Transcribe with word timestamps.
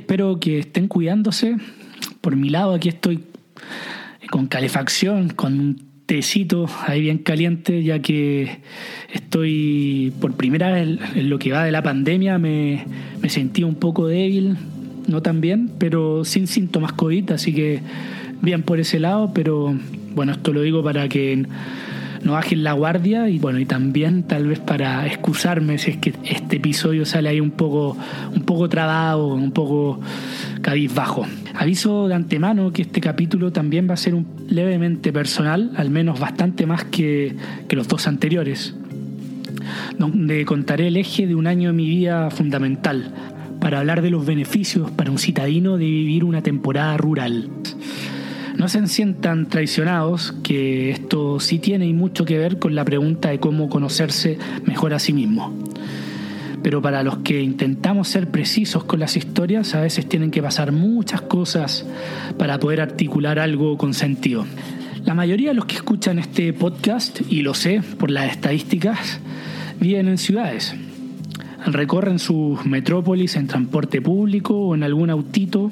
espero 0.00 0.40
que 0.40 0.58
estén 0.58 0.88
cuidándose. 0.88 1.56
Por 2.20 2.34
mi 2.34 2.48
lado 2.48 2.74
aquí 2.74 2.88
estoy 2.88 3.20
con 4.30 4.46
calefacción, 4.46 5.28
con 5.28 5.60
un 5.60 5.82
tecito 6.06 6.66
ahí 6.86 7.02
bien 7.02 7.18
caliente, 7.18 7.82
ya 7.84 8.00
que 8.00 8.60
estoy 9.12 10.12
por 10.20 10.34
primera 10.34 10.72
vez 10.72 10.98
en 11.14 11.30
lo 11.30 11.38
que 11.38 11.52
va 11.52 11.64
de 11.64 11.70
la 11.70 11.82
pandemia, 11.82 12.38
me, 12.38 12.84
me 13.20 13.28
sentí 13.28 13.62
un 13.62 13.76
poco 13.76 14.08
débil, 14.08 14.56
no 15.06 15.22
tan 15.22 15.40
bien, 15.40 15.70
pero 15.78 16.24
sin 16.24 16.46
síntomas 16.46 16.92
COVID, 16.94 17.30
así 17.32 17.52
que 17.54 17.80
bien 18.42 18.62
por 18.62 18.80
ese 18.80 18.98
lado, 18.98 19.32
pero 19.32 19.76
bueno, 20.14 20.32
esto 20.32 20.52
lo 20.52 20.62
digo 20.62 20.82
para 20.82 21.08
que 21.08 21.44
no 22.22 22.32
bajen 22.32 22.62
la 22.62 22.72
guardia 22.72 23.28
y 23.28 23.38
bueno, 23.38 23.58
y 23.58 23.66
también 23.66 24.24
tal 24.24 24.46
vez 24.46 24.58
para 24.58 25.06
excusarme 25.06 25.78
si 25.78 25.92
es 25.92 25.96
que 25.96 26.12
este 26.24 26.56
episodio 26.56 27.04
sale 27.04 27.28
ahí 27.28 27.40
un 27.40 27.50
poco, 27.50 27.96
un 28.34 28.42
poco 28.42 28.68
trabado, 28.68 29.28
un 29.28 29.52
poco 29.52 30.00
cabizbajo. 30.60 31.26
Aviso 31.54 32.08
de 32.08 32.14
antemano 32.14 32.72
que 32.72 32.82
este 32.82 33.00
capítulo 33.00 33.52
también 33.52 33.88
va 33.88 33.94
a 33.94 33.96
ser 33.96 34.14
un 34.14 34.26
levemente 34.48 35.12
personal, 35.12 35.72
al 35.76 35.90
menos 35.90 36.20
bastante 36.20 36.66
más 36.66 36.84
que, 36.84 37.36
que 37.68 37.76
los 37.76 37.88
dos 37.88 38.06
anteriores, 38.06 38.74
donde 39.98 40.44
contaré 40.44 40.88
el 40.88 40.96
eje 40.96 41.26
de 41.26 41.34
un 41.34 41.46
año 41.46 41.70
de 41.70 41.74
mi 41.74 41.88
vida 41.88 42.30
fundamental, 42.30 43.12
para 43.60 43.80
hablar 43.80 44.00
de 44.02 44.10
los 44.10 44.24
beneficios 44.24 44.90
para 44.90 45.10
un 45.10 45.18
citadino 45.18 45.76
de 45.76 45.84
vivir 45.84 46.24
una 46.24 46.42
temporada 46.42 46.96
rural. 46.96 47.50
No 48.60 48.68
se 48.68 48.86
sientan 48.88 49.48
traicionados, 49.48 50.34
que 50.42 50.90
esto 50.90 51.40
sí 51.40 51.58
tiene 51.58 51.86
y 51.86 51.94
mucho 51.94 52.26
que 52.26 52.36
ver 52.36 52.58
con 52.58 52.74
la 52.74 52.84
pregunta 52.84 53.30
de 53.30 53.40
cómo 53.40 53.70
conocerse 53.70 54.36
mejor 54.66 54.92
a 54.92 54.98
sí 54.98 55.14
mismo. 55.14 55.56
Pero 56.62 56.82
para 56.82 57.02
los 57.02 57.16
que 57.20 57.40
intentamos 57.40 58.08
ser 58.08 58.30
precisos 58.30 58.84
con 58.84 59.00
las 59.00 59.16
historias, 59.16 59.74
a 59.74 59.80
veces 59.80 60.06
tienen 60.06 60.30
que 60.30 60.42
pasar 60.42 60.72
muchas 60.72 61.22
cosas 61.22 61.86
para 62.36 62.60
poder 62.60 62.82
articular 62.82 63.38
algo 63.38 63.78
con 63.78 63.94
sentido. 63.94 64.44
La 65.06 65.14
mayoría 65.14 65.48
de 65.48 65.54
los 65.54 65.64
que 65.64 65.76
escuchan 65.76 66.18
este 66.18 66.52
podcast, 66.52 67.20
y 67.30 67.40
lo 67.40 67.54
sé 67.54 67.80
por 67.98 68.10
las 68.10 68.30
estadísticas, 68.30 69.20
viven 69.80 70.06
en 70.06 70.18
ciudades. 70.18 70.74
Recorren 71.64 72.18
sus 72.18 72.62
metrópolis 72.66 73.36
en 73.36 73.46
transporte 73.46 74.02
público 74.02 74.54
o 74.54 74.74
en 74.74 74.82
algún 74.82 75.08
autito 75.08 75.70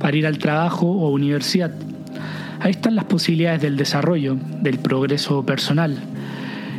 para 0.00 0.16
ir 0.16 0.26
al 0.26 0.38
trabajo 0.38 0.90
o 0.90 1.10
universidad. 1.10 1.72
Ahí 2.66 2.72
están 2.72 2.96
las 2.96 3.04
posibilidades 3.04 3.62
del 3.62 3.76
desarrollo, 3.76 4.36
del 4.60 4.80
progreso 4.80 5.46
personal 5.46 5.96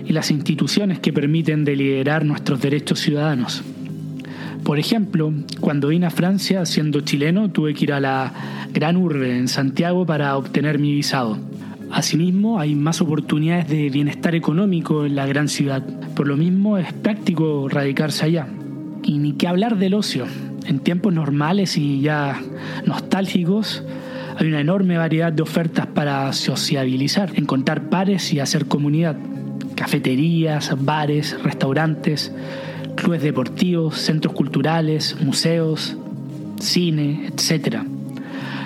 y 0.05 0.11
las 0.11 0.31
instituciones 0.31 0.99
que 0.99 1.13
permiten 1.13 1.63
deliberar 1.63 2.25
nuestros 2.25 2.59
derechos 2.59 2.99
ciudadanos. 2.99 3.63
Por 4.65 4.79
ejemplo, 4.79 5.31
cuando 5.61 5.87
vine 5.87 6.05
a 6.05 6.09
Francia 6.09 6.65
siendo 6.65 6.99
chileno, 6.99 7.51
tuve 7.51 7.73
que 7.73 7.85
ir 7.85 7.93
a 7.93 8.01
la 8.01 8.33
gran 8.73 8.97
urbe 8.97 9.37
en 9.37 9.47
Santiago 9.47 10.05
para 10.05 10.35
obtener 10.35 10.77
mi 10.77 10.93
visado. 10.93 11.39
Asimismo, 11.89 12.59
hay 12.59 12.75
más 12.75 12.99
oportunidades 12.99 13.69
de 13.69 13.89
bienestar 13.89 14.35
económico 14.35 15.05
en 15.05 15.15
la 15.15 15.25
gran 15.25 15.47
ciudad. 15.47 15.83
Por 16.17 16.27
lo 16.27 16.35
mismo, 16.35 16.77
es 16.77 16.91
práctico 16.91 17.69
radicarse 17.69 18.25
allá. 18.25 18.45
Y 19.03 19.19
ni 19.19 19.31
que 19.35 19.47
hablar 19.47 19.77
del 19.77 19.93
ocio. 19.93 20.25
En 20.65 20.79
tiempos 20.79 21.13
normales 21.13 21.77
y 21.77 22.01
ya 22.01 22.41
nostálgicos, 22.85 23.85
hay 24.39 24.47
una 24.47 24.61
enorme 24.61 24.97
variedad 24.97 25.33
de 25.33 25.41
ofertas 25.41 25.87
para 25.87 26.31
sociabilizar, 26.31 27.31
encontrar 27.35 27.89
pares 27.89 28.31
y 28.33 28.39
hacer 28.39 28.67
comunidad. 28.67 29.15
Cafeterías, 29.75 30.73
bares, 30.79 31.41
restaurantes, 31.41 32.31
clubes 32.95 33.23
deportivos, 33.23 33.97
centros 33.97 34.35
culturales, 34.35 35.17
museos, 35.21 35.97
cine, 36.59 37.27
etc. 37.27 37.77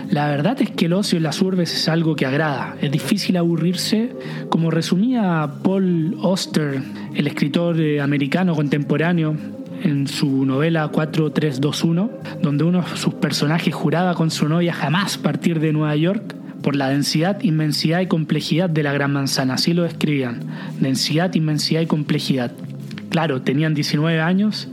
La 0.10 0.28
verdad 0.28 0.62
es 0.62 0.72
que 0.72 0.88
el 0.88 0.94
ocio 0.94 1.16
en 1.16 1.24
las 1.24 1.42
urbes 1.42 1.74
es 1.74 1.88
algo 1.88 2.18
que 2.18 2.26
agrada. 2.26 2.76
Es 2.82 2.92
difícil 2.92 3.38
aburrirse, 3.38 4.12
como 4.50 4.72
resumía 4.72 5.50
Paul 5.64 6.18
Oster, 6.22 6.82
el 7.16 7.28
escritor 7.28 7.80
eh, 7.80 8.02
americano 8.02 8.56
contemporáneo, 8.56 9.38
en 9.84 10.08
su 10.08 10.46
novela 10.46 10.88
4321, 10.88 12.10
donde 12.42 12.64
uno 12.64 12.82
de 12.82 12.98
sus 12.98 13.14
personajes 13.16 13.74
juraba 13.74 14.14
con 14.16 14.32
su 14.32 14.48
novia 14.48 14.74
jamás 14.74 15.18
partir 15.18 15.60
de 15.60 15.74
Nueva 15.74 15.96
York 15.96 16.36
por 16.62 16.76
la 16.76 16.90
densidad, 16.90 17.42
inmensidad 17.42 18.02
y 18.02 18.08
complejidad 18.08 18.70
de 18.70 18.84
la 18.84 18.94
Gran 18.94 19.14
Manzana. 19.14 19.56
Así 19.56 19.74
lo 19.74 19.84
describían. 19.84 20.42
Densidad, 20.80 21.34
inmensidad 21.34 21.82
y 21.82 21.88
complejidad. 21.88 22.52
Claro, 23.10 23.42
tenían 23.42 23.74
19 23.74 24.22
años 24.22 24.70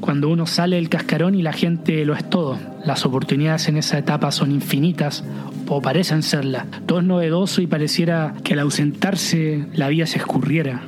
cuando 0.00 0.28
uno 0.28 0.46
sale 0.46 0.76
del 0.76 0.88
cascarón 0.88 1.34
y 1.34 1.42
la 1.42 1.52
gente 1.52 2.04
lo 2.04 2.14
es 2.14 2.28
todo. 2.30 2.58
Las 2.84 3.04
oportunidades 3.04 3.68
en 3.68 3.76
esa 3.76 3.98
etapa 3.98 4.30
son 4.30 4.52
infinitas 4.52 5.24
o 5.68 5.82
parecen 5.82 6.22
serla. 6.22 6.66
Todo 6.86 7.00
es 7.00 7.04
novedoso 7.04 7.60
y 7.60 7.66
pareciera 7.66 8.34
que 8.44 8.54
al 8.54 8.60
ausentarse 8.60 9.66
la 9.74 9.88
vida 9.88 10.06
se 10.06 10.18
escurriera. 10.18 10.82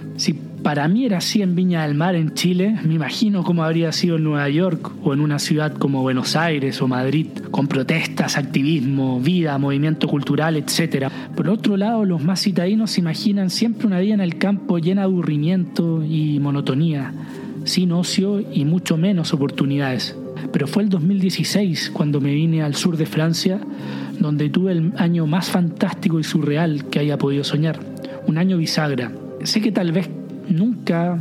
Para 0.62 0.88
mí 0.88 1.04
era 1.04 1.18
así 1.18 1.42
en 1.42 1.54
Viña 1.54 1.82
del 1.82 1.94
Mar, 1.94 2.14
en 2.14 2.34
Chile, 2.34 2.76
me 2.84 2.94
imagino 2.94 3.42
cómo 3.42 3.64
habría 3.64 3.92
sido 3.92 4.16
en 4.16 4.24
Nueva 4.24 4.48
York 4.48 4.92
o 5.02 5.14
en 5.14 5.20
una 5.20 5.38
ciudad 5.38 5.72
como 5.72 6.02
Buenos 6.02 6.36
Aires 6.36 6.80
o 6.82 6.88
Madrid, 6.88 7.28
con 7.50 7.68
protestas, 7.68 8.36
activismo, 8.36 9.20
vida, 9.20 9.56
movimiento 9.58 10.08
cultural, 10.08 10.56
etc. 10.56 11.08
Por 11.34 11.48
otro 11.48 11.76
lado, 11.76 12.04
los 12.04 12.22
más 12.22 12.42
citadinos 12.42 12.92
se 12.92 13.00
imaginan 13.00 13.50
siempre 13.50 13.86
una 13.86 14.00
vida 14.00 14.14
en 14.14 14.20
el 14.20 14.38
campo 14.38 14.78
llena 14.78 15.02
de 15.02 15.06
aburrimiento 15.06 16.04
y 16.04 16.38
monotonía, 16.40 17.12
sin 17.64 17.92
ocio 17.92 18.40
y 18.40 18.64
mucho 18.64 18.96
menos 18.96 19.32
oportunidades. 19.32 20.16
Pero 20.52 20.66
fue 20.66 20.82
el 20.82 20.88
2016 20.88 21.90
cuando 21.92 22.20
me 22.20 22.34
vine 22.34 22.62
al 22.62 22.74
sur 22.74 22.96
de 22.96 23.06
Francia, 23.06 23.60
donde 24.18 24.50
tuve 24.50 24.72
el 24.72 24.92
año 24.96 25.26
más 25.26 25.50
fantástico 25.50 26.18
y 26.18 26.24
surreal 26.24 26.84
que 26.86 26.98
haya 26.98 27.18
podido 27.18 27.44
soñar, 27.44 27.78
un 28.26 28.38
año 28.38 28.56
bisagra. 28.56 29.12
Sé 29.44 29.60
que 29.60 29.72
tal 29.72 29.92
vez 29.92 30.08
nunca 30.48 31.18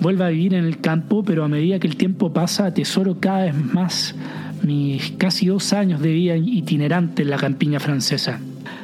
vuelva 0.00 0.26
a 0.26 0.30
vivir 0.30 0.54
en 0.54 0.64
el 0.64 0.80
campo, 0.80 1.22
pero 1.22 1.44
a 1.44 1.48
medida 1.48 1.78
que 1.78 1.86
el 1.86 1.96
tiempo 1.96 2.32
pasa 2.32 2.66
atesoro 2.66 3.18
cada 3.20 3.44
vez 3.44 3.54
más 3.54 4.14
mis 4.62 5.12
casi 5.12 5.46
dos 5.46 5.72
años 5.72 6.00
de 6.00 6.12
vida 6.12 6.36
itinerante 6.36 7.22
en 7.22 7.30
la 7.30 7.36
campiña 7.36 7.80
francesa. 7.80 8.40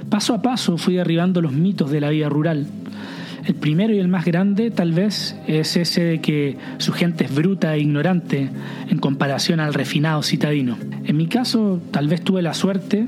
Paso 0.08 0.34
a 0.34 0.42
paso 0.42 0.78
fui 0.78 0.98
arribando 0.98 1.42
los 1.42 1.52
mitos 1.52 1.90
de 1.90 2.00
la 2.00 2.10
vida 2.10 2.28
rural. 2.28 2.66
El 3.44 3.54
primero 3.54 3.94
y 3.94 3.98
el 3.98 4.08
más 4.08 4.24
grande 4.24 4.70
tal 4.70 4.92
vez 4.92 5.36
es 5.46 5.76
ese 5.76 6.02
de 6.02 6.20
que 6.20 6.56
su 6.78 6.92
gente 6.92 7.24
es 7.24 7.34
bruta 7.34 7.74
e 7.74 7.80
ignorante 7.80 8.48
en 8.88 8.98
comparación 8.98 9.60
al 9.60 9.74
refinado 9.74 10.22
citadino. 10.22 10.76
En 11.04 11.16
mi 11.16 11.26
caso 11.28 11.80
tal 11.92 12.08
vez 12.08 12.22
tuve 12.22 12.42
la 12.42 12.54
suerte 12.54 13.06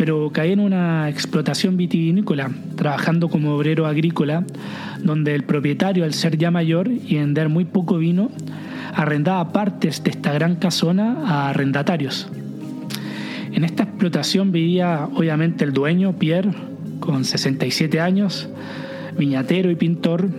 pero 0.00 0.30
caí 0.32 0.52
en 0.52 0.60
una 0.60 1.10
explotación 1.10 1.76
vitivinícola, 1.76 2.50
trabajando 2.74 3.28
como 3.28 3.54
obrero 3.54 3.84
agrícola, 3.84 4.46
donde 4.98 5.34
el 5.34 5.42
propietario, 5.42 6.04
al 6.04 6.14
ser 6.14 6.38
ya 6.38 6.50
mayor 6.50 6.88
y 6.88 7.16
vender 7.16 7.50
muy 7.50 7.66
poco 7.66 7.98
vino, 7.98 8.30
arrendaba 8.94 9.52
partes 9.52 10.02
de 10.02 10.08
esta 10.08 10.32
gran 10.32 10.56
casona 10.56 11.18
a 11.26 11.50
arrendatarios. 11.50 12.30
En 13.52 13.62
esta 13.62 13.82
explotación 13.82 14.52
vivía 14.52 15.06
obviamente 15.14 15.64
el 15.66 15.74
dueño, 15.74 16.14
Pierre, 16.14 16.50
con 16.98 17.26
67 17.26 18.00
años, 18.00 18.48
viñatero 19.18 19.70
y 19.70 19.76
pintor, 19.76 20.30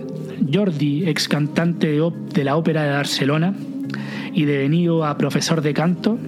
Jordi, 0.52 1.08
ex 1.08 1.28
cantante 1.28 1.86
de, 1.86 2.12
de 2.34 2.42
la 2.42 2.56
ópera 2.56 2.82
de 2.82 2.90
Barcelona 2.94 3.54
y 4.34 4.44
devenido 4.44 5.04
a 5.04 5.16
profesor 5.16 5.62
de 5.62 5.72
canto, 5.72 6.18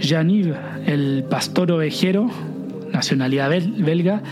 Jean-Yves, 0.00 0.56
el 0.86 1.24
pastor 1.28 1.72
ovejero, 1.72 2.30
nacionalidad 2.92 3.50
belga, 3.78 4.22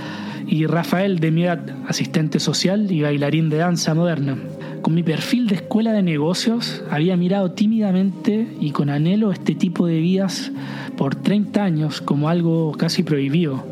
y 0.46 0.66
Rafael 0.66 1.18
de 1.18 1.30
mi 1.30 1.44
edad, 1.44 1.60
asistente 1.88 2.40
social 2.40 2.90
y 2.90 3.02
bailarín 3.02 3.48
de 3.48 3.58
danza 3.58 3.94
moderna. 3.94 4.36
Con 4.82 4.94
mi 4.94 5.02
perfil 5.02 5.46
de 5.46 5.54
escuela 5.54 5.92
de 5.92 6.02
negocios 6.02 6.82
había 6.90 7.16
mirado 7.16 7.52
tímidamente 7.52 8.48
y 8.60 8.72
con 8.72 8.90
anhelo 8.90 9.30
este 9.30 9.54
tipo 9.54 9.86
de 9.86 10.00
vidas 10.00 10.50
por 10.96 11.14
30 11.14 11.62
años 11.62 12.00
como 12.00 12.28
algo 12.28 12.72
casi 12.72 13.02
prohibido, 13.02 13.64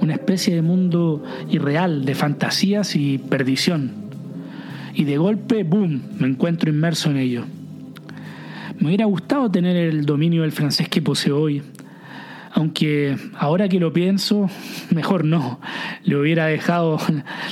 una 0.00 0.14
especie 0.14 0.54
de 0.54 0.62
mundo 0.62 1.22
irreal 1.50 2.04
de 2.04 2.14
fantasías 2.14 2.94
y 2.96 3.18
perdición. 3.18 3.90
Y 4.94 5.04
de 5.04 5.18
golpe, 5.18 5.64
¡boom!, 5.64 6.02
me 6.18 6.28
encuentro 6.28 6.70
inmerso 6.70 7.10
en 7.10 7.16
ello. 7.16 7.44
Me 8.82 8.88
hubiera 8.88 9.04
gustado 9.04 9.48
tener 9.48 9.76
el 9.76 10.04
dominio 10.04 10.42
del 10.42 10.50
francés 10.50 10.88
que 10.88 11.00
poseo 11.00 11.40
hoy, 11.40 11.62
aunque 12.52 13.16
ahora 13.38 13.68
que 13.68 13.78
lo 13.78 13.92
pienso, 13.92 14.50
mejor 14.90 15.24
no. 15.24 15.60
Le 16.02 16.16
hubiera 16.16 16.46
dejado 16.46 16.98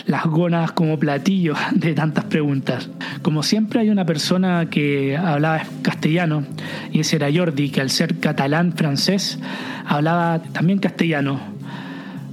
las 0.06 0.24
gonas 0.24 0.72
como 0.72 0.98
platillo 0.98 1.54
de 1.70 1.94
tantas 1.94 2.24
preguntas. 2.24 2.90
Como 3.22 3.44
siempre 3.44 3.78
hay 3.78 3.90
una 3.90 4.04
persona 4.04 4.66
que 4.70 5.16
hablaba 5.16 5.62
castellano, 5.82 6.42
y 6.90 6.98
ese 6.98 7.14
era 7.14 7.28
Jordi, 7.32 7.70
que 7.70 7.80
al 7.80 7.90
ser 7.90 8.18
catalán 8.18 8.72
francés, 8.72 9.38
hablaba 9.86 10.42
también 10.42 10.80
castellano. 10.80 11.38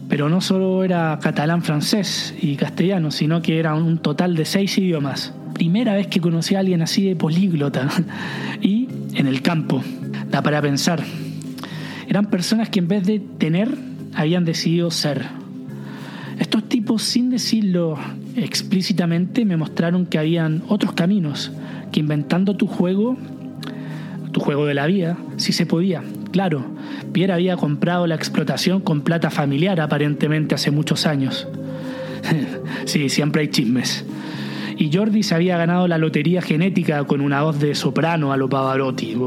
Pero 0.09 0.27
no 0.27 0.41
solo 0.41 0.83
era 0.83 1.19
catalán 1.21 1.61
francés 1.61 2.33
y 2.41 2.55
castellano, 2.55 3.11
sino 3.11 3.43
que 3.43 3.59
era 3.59 3.75
un 3.75 3.99
total 3.99 4.35
de 4.35 4.45
seis 4.45 4.75
idiomas. 4.79 5.35
Primera 5.53 5.93
vez 5.93 6.07
que 6.07 6.19
conocí 6.19 6.55
a 6.55 6.59
alguien 6.59 6.81
así 6.81 7.07
de 7.07 7.15
políglota. 7.15 7.89
Y 8.59 8.76
en 9.13 9.27
el 9.27 9.41
campo. 9.41 9.83
Da 10.29 10.41
para 10.41 10.61
pensar. 10.61 11.03
Eran 12.07 12.27
personas 12.27 12.69
que 12.69 12.79
en 12.79 12.87
vez 12.87 13.05
de 13.05 13.19
tener, 13.19 13.69
habían 14.13 14.45
decidido 14.45 14.91
ser. 14.91 15.25
Estos 16.39 16.67
tipos, 16.69 17.03
sin 17.03 17.29
decirlo 17.29 17.97
explícitamente, 18.35 19.45
me 19.45 19.57
mostraron 19.57 20.05
que 20.05 20.19
habían 20.19 20.63
otros 20.67 20.93
caminos, 20.93 21.51
que 21.91 21.99
inventando 21.99 22.55
tu 22.55 22.67
juego, 22.67 23.17
tu 24.31 24.39
juego 24.39 24.65
de 24.65 24.73
la 24.73 24.85
vida, 24.85 25.17
sí 25.37 25.51
se 25.51 25.65
podía. 25.65 26.03
Claro, 26.31 26.65
Pierre 27.13 27.33
había 27.33 27.57
comprado 27.57 28.05
la 28.05 28.15
explotación 28.15 28.81
con 28.81 29.01
plata 29.01 29.29
familiar 29.29 29.81
aparentemente 29.81 30.55
hace 30.55 30.71
muchos 30.71 31.05
años. 31.05 31.47
sí, 32.85 33.09
siempre 33.09 33.41
hay 33.41 33.47
chismes. 33.49 34.05
Y 34.77 34.95
Jordi 34.95 35.23
se 35.23 35.33
había 35.33 35.57
ganado 35.57 35.87
la 35.87 35.97
lotería 35.97 36.41
genética 36.41 37.03
con 37.05 37.21
una 37.21 37.41
voz 37.41 37.59
de 37.59 37.73
soprano 37.73 38.31
a 38.31 38.37
lo 38.37 38.47
Pavarotti. 38.47 39.17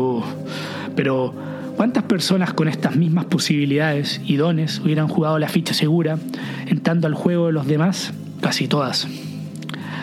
Pero, 0.94 1.34
¿cuántas 1.76 2.04
personas 2.04 2.52
con 2.52 2.68
estas 2.68 2.94
mismas 2.94 3.24
posibilidades 3.24 4.20
y 4.24 4.36
dones 4.36 4.78
hubieran 4.78 5.08
jugado 5.08 5.38
la 5.38 5.48
ficha 5.48 5.74
segura, 5.74 6.18
entrando 6.66 7.08
al 7.08 7.14
juego 7.14 7.46
de 7.46 7.52
los 7.52 7.66
demás? 7.66 8.12
Casi 8.40 8.68
todas. 8.68 9.08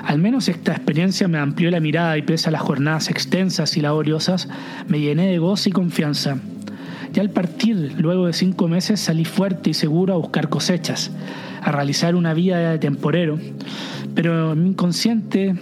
Al 0.03 0.19
menos 0.19 0.47
esta 0.47 0.73
experiencia 0.73 1.27
me 1.27 1.37
amplió 1.37 1.71
la 1.71 1.79
mirada 1.79 2.17
y 2.17 2.21
pese 2.21 2.49
a 2.49 2.51
las 2.51 2.61
jornadas 2.61 3.09
extensas 3.09 3.75
y 3.77 3.81
laboriosas, 3.81 4.47
me 4.87 4.99
llené 4.99 5.31
de 5.31 5.37
gozo 5.37 5.69
y 5.69 5.71
confianza. 5.71 6.37
Ya 7.13 7.21
al 7.21 7.29
partir, 7.29 7.95
luego 7.97 8.27
de 8.27 8.33
cinco 8.33 8.67
meses, 8.67 8.99
salí 8.99 9.25
fuerte 9.25 9.69
y 9.69 9.73
seguro 9.73 10.13
a 10.13 10.17
buscar 10.17 10.49
cosechas, 10.49 11.11
a 11.61 11.71
realizar 11.71 12.15
una 12.15 12.33
vida 12.33 12.57
de 12.71 12.79
temporero, 12.79 13.39
pero 14.17 14.55
mi 14.55 14.69
inconsciente 14.69 15.53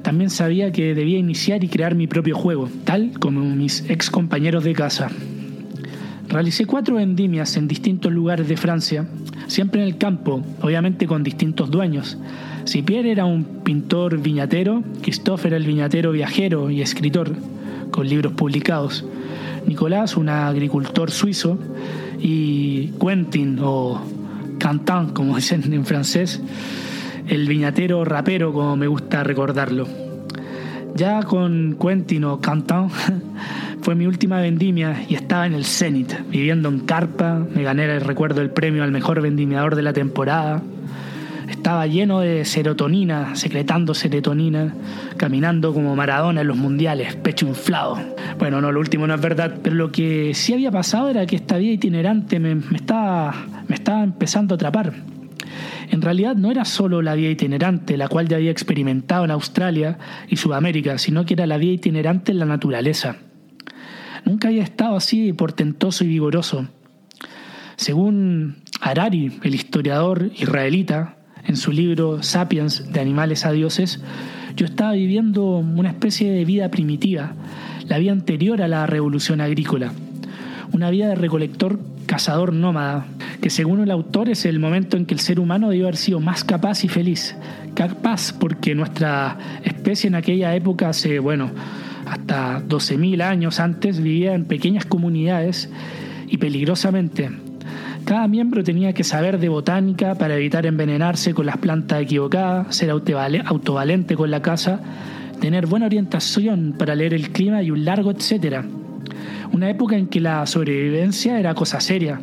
también 0.00 0.30
sabía 0.30 0.72
que 0.72 0.94
debía 0.94 1.18
iniciar 1.18 1.62
y 1.62 1.68
crear 1.68 1.94
mi 1.94 2.06
propio 2.06 2.38
juego, 2.38 2.70
tal 2.84 3.12
como 3.20 3.42
mis 3.42 3.84
ex 3.90 4.08
compañeros 4.08 4.64
de 4.64 4.72
casa. 4.72 5.10
Realicé 6.26 6.64
cuatro 6.64 6.94
vendimias 6.94 7.58
en 7.58 7.68
distintos 7.68 8.10
lugares 8.10 8.48
de 8.48 8.56
Francia, 8.56 9.06
siempre 9.46 9.82
en 9.82 9.88
el 9.88 9.98
campo, 9.98 10.42
obviamente 10.62 11.06
con 11.06 11.22
distintos 11.22 11.70
dueños. 11.70 12.16
Si 12.64 12.80
Pierre 12.80 13.12
era 13.12 13.26
un 13.26 13.44
pintor 13.62 14.16
viñatero, 14.16 14.82
Christophe 15.02 15.48
era 15.48 15.58
el 15.58 15.66
viñatero 15.66 16.10
viajero 16.10 16.70
y 16.70 16.80
escritor, 16.80 17.36
con 17.90 18.08
libros 18.08 18.32
publicados. 18.32 19.04
Nicolás, 19.66 20.16
un 20.16 20.30
agricultor 20.30 21.10
suizo, 21.10 21.58
y 22.18 22.86
Quentin, 22.98 23.58
o 23.60 24.00
Quentin, 24.58 25.10
como 25.12 25.36
dicen 25.36 25.70
en 25.70 25.84
francés, 25.84 26.40
el 27.28 27.46
viñatero 27.46 28.04
rapero, 28.04 28.52
como 28.52 28.76
me 28.76 28.86
gusta 28.86 29.22
recordarlo. 29.24 29.86
Ya 30.94 31.22
con 31.22 31.76
Quentin 31.80 32.24
o 32.24 32.40
Quentin 32.40 32.88
fue 33.82 33.94
mi 33.94 34.06
última 34.06 34.40
vendimia 34.40 35.04
y 35.08 35.14
estaba 35.14 35.46
en 35.46 35.54
el 35.54 35.64
Zenit, 35.64 36.12
viviendo 36.28 36.68
en 36.68 36.80
carpa, 36.80 37.46
me 37.54 37.62
gané 37.62 37.84
el 37.84 38.00
recuerdo 38.00 38.40
del 38.40 38.50
premio 38.50 38.82
al 38.82 38.90
mejor 38.90 39.20
vendimiador 39.20 39.76
de 39.76 39.82
la 39.82 39.92
temporada, 39.92 40.62
estaba 41.48 41.86
lleno 41.86 42.20
de 42.20 42.44
serotonina, 42.44 43.34
secretando 43.34 43.94
serotonina, 43.94 44.74
caminando 45.16 45.72
como 45.72 45.96
Maradona 45.96 46.42
en 46.42 46.46
los 46.46 46.56
mundiales, 46.56 47.14
pecho 47.16 47.46
inflado. 47.46 47.98
Bueno, 48.38 48.60
no, 48.60 48.70
lo 48.70 48.80
último 48.80 49.06
no 49.06 49.14
es 49.14 49.20
verdad, 49.20 49.54
pero 49.62 49.74
lo 49.74 49.90
que 49.90 50.34
sí 50.34 50.52
había 50.52 50.70
pasado 50.70 51.08
era 51.08 51.26
que 51.26 51.36
esta 51.36 51.56
vida 51.56 51.72
itinerante 51.72 52.38
me, 52.38 52.58
estaba, 52.74 53.34
me 53.66 53.74
estaba 53.74 54.02
empezando 54.02 54.54
a 54.54 54.56
atrapar. 54.56 54.92
En 55.90 56.02
realidad 56.02 56.36
no 56.36 56.50
era 56.50 56.64
solo 56.64 57.02
la 57.02 57.14
vida 57.14 57.30
itinerante, 57.30 57.96
la 57.96 58.08
cual 58.08 58.28
ya 58.28 58.36
había 58.36 58.50
experimentado 58.50 59.24
en 59.24 59.30
Australia 59.30 59.98
y 60.28 60.36
Sudamérica, 60.36 60.98
sino 60.98 61.24
que 61.24 61.34
era 61.34 61.46
la 61.46 61.56
vida 61.56 61.72
itinerante 61.72 62.32
en 62.32 62.38
la 62.38 62.44
naturaleza. 62.44 63.16
Nunca 64.24 64.48
había 64.48 64.62
estado 64.62 64.96
así 64.96 65.32
portentoso 65.32 66.04
y 66.04 66.08
vigoroso. 66.08 66.68
Según 67.76 68.62
Harari, 68.80 69.38
el 69.42 69.54
historiador 69.54 70.30
israelita, 70.36 71.16
en 71.46 71.56
su 71.56 71.72
libro 71.72 72.22
Sapiens, 72.22 72.92
de 72.92 73.00
animales 73.00 73.46
a 73.46 73.52
dioses, 73.52 74.00
yo 74.54 74.66
estaba 74.66 74.92
viviendo 74.92 75.44
una 75.58 75.88
especie 75.88 76.30
de 76.30 76.44
vida 76.44 76.70
primitiva, 76.70 77.32
la 77.86 77.98
vida 77.98 78.12
anterior 78.12 78.60
a 78.60 78.68
la 78.68 78.86
revolución 78.86 79.40
agrícola, 79.40 79.92
una 80.72 80.90
vida 80.90 81.08
de 81.08 81.14
recolector 81.14 81.78
cazador 82.06 82.52
nómada, 82.52 83.06
que 83.40 83.50
según 83.50 83.80
el 83.80 83.90
autor 83.90 84.28
es 84.28 84.44
el 84.46 84.58
momento 84.58 84.96
en 84.96 85.06
que 85.06 85.14
el 85.14 85.20
ser 85.20 85.38
humano 85.40 85.70
debe 85.70 85.84
haber 85.84 85.96
sido 85.96 86.20
más 86.20 86.42
capaz 86.44 86.84
y 86.84 86.88
feliz. 86.88 87.36
Capaz 87.74 88.32
porque 88.32 88.74
nuestra 88.74 89.38
especie 89.62 90.08
en 90.08 90.14
aquella 90.14 90.54
época, 90.54 90.88
hace, 90.88 91.18
bueno, 91.18 91.50
hasta 92.06 92.60
12.000 92.60 93.22
años 93.22 93.60
antes, 93.60 94.00
vivía 94.00 94.34
en 94.34 94.46
pequeñas 94.46 94.86
comunidades 94.86 95.70
y 96.26 96.38
peligrosamente, 96.38 97.30
cada 98.08 98.26
miembro 98.26 98.64
tenía 98.64 98.94
que 98.94 99.04
saber 99.04 99.38
de 99.38 99.50
botánica 99.50 100.14
para 100.14 100.34
evitar 100.34 100.64
envenenarse 100.64 101.34
con 101.34 101.44
las 101.44 101.58
plantas 101.58 102.00
equivocadas, 102.00 102.74
ser 102.74 102.88
autovalente 102.88 104.16
con 104.16 104.30
la 104.30 104.40
casa, 104.40 104.80
tener 105.42 105.66
buena 105.66 105.84
orientación 105.84 106.74
para 106.78 106.94
leer 106.94 107.12
el 107.12 107.30
clima 107.32 107.62
y 107.62 107.70
un 107.70 107.84
largo 107.84 108.10
etcétera. 108.10 108.64
Una 109.52 109.70
época 109.70 109.96
en 109.96 110.06
que 110.06 110.20
la 110.20 110.46
sobrevivencia 110.46 111.38
era 111.38 111.54
cosa 111.54 111.80
seria. 111.80 112.20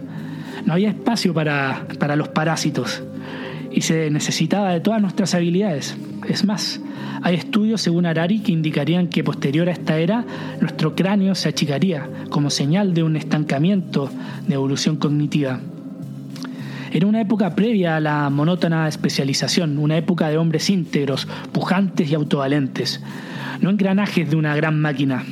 No 0.66 0.74
había 0.74 0.89
espacio 0.89 1.33
para, 1.33 1.88
para 2.00 2.16
los 2.16 2.30
parásitos 2.30 3.04
y 3.72 3.81
se 3.81 4.10
necesitaba 4.10 4.72
de 4.72 4.80
todas 4.80 5.01
nuestras 5.01 5.36
habilidades. 5.36 5.98
Es 6.30 6.45
más, 6.45 6.80
hay 7.22 7.36
estudios 7.36 7.81
según 7.81 8.06
Harari 8.06 8.39
que 8.39 8.54
indicarían 8.54 9.10
que 9.10 9.24
posterior 9.24 9.68
a 9.68 9.74
esta 9.74 9.98
era 9.98 10.24
nuestro 10.62 10.95
cráneo 10.95 11.36
se 11.36 11.50
achicaría 11.50 12.10
como 12.30 12.50
señal 12.50 12.94
de 12.94 13.04
un 13.04 13.18
estancamiento 13.18 14.10
de 14.48 14.54
evolución 14.54 14.95
cognitiva. 14.95 15.60
Era 16.94 17.07
una 17.07 17.19
época 17.19 17.54
previa 17.54 17.98
a 17.98 18.00
la 18.00 18.30
monótona 18.30 18.88
especialización, 18.88 19.78
una 19.78 19.98
época 19.98 20.30
de 20.30 20.38
hombres 20.38 20.69
íntegros, 20.69 21.28
pujantes 21.51 22.10
y 22.10 22.16
autovalentes, 22.16 23.04
no 23.60 23.69
engranajes 23.69 24.30
de 24.30 24.38
una 24.38 24.56
gran 24.56 24.80
máquina. 24.80 25.25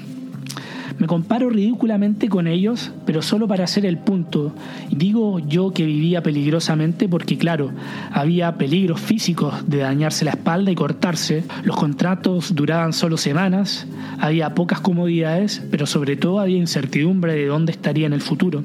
Me 0.97 1.07
comparo 1.07 1.49
ridículamente 1.49 2.29
con 2.29 2.47
ellos, 2.47 2.91
pero 3.05 3.21
solo 3.21 3.47
para 3.47 3.63
hacer 3.63 3.85
el 3.85 3.97
punto. 3.97 4.53
Digo 4.91 5.39
yo 5.39 5.71
que 5.71 5.85
vivía 5.85 6.23
peligrosamente 6.23 7.07
porque, 7.07 7.37
claro, 7.37 7.71
había 8.11 8.57
peligros 8.57 8.99
físicos 8.99 9.67
de 9.67 9.77
dañarse 9.77 10.25
la 10.25 10.31
espalda 10.31 10.71
y 10.71 10.75
cortarse, 10.75 11.43
los 11.63 11.75
contratos 11.75 12.55
duraban 12.55 12.93
solo 12.93 13.17
semanas, 13.17 13.87
había 14.19 14.55
pocas 14.55 14.79
comodidades, 14.79 15.61
pero 15.71 15.85
sobre 15.85 16.15
todo 16.15 16.39
había 16.39 16.57
incertidumbre 16.57 17.33
de 17.33 17.47
dónde 17.47 17.71
estaría 17.71 18.07
en 18.07 18.13
el 18.13 18.21
futuro 18.21 18.63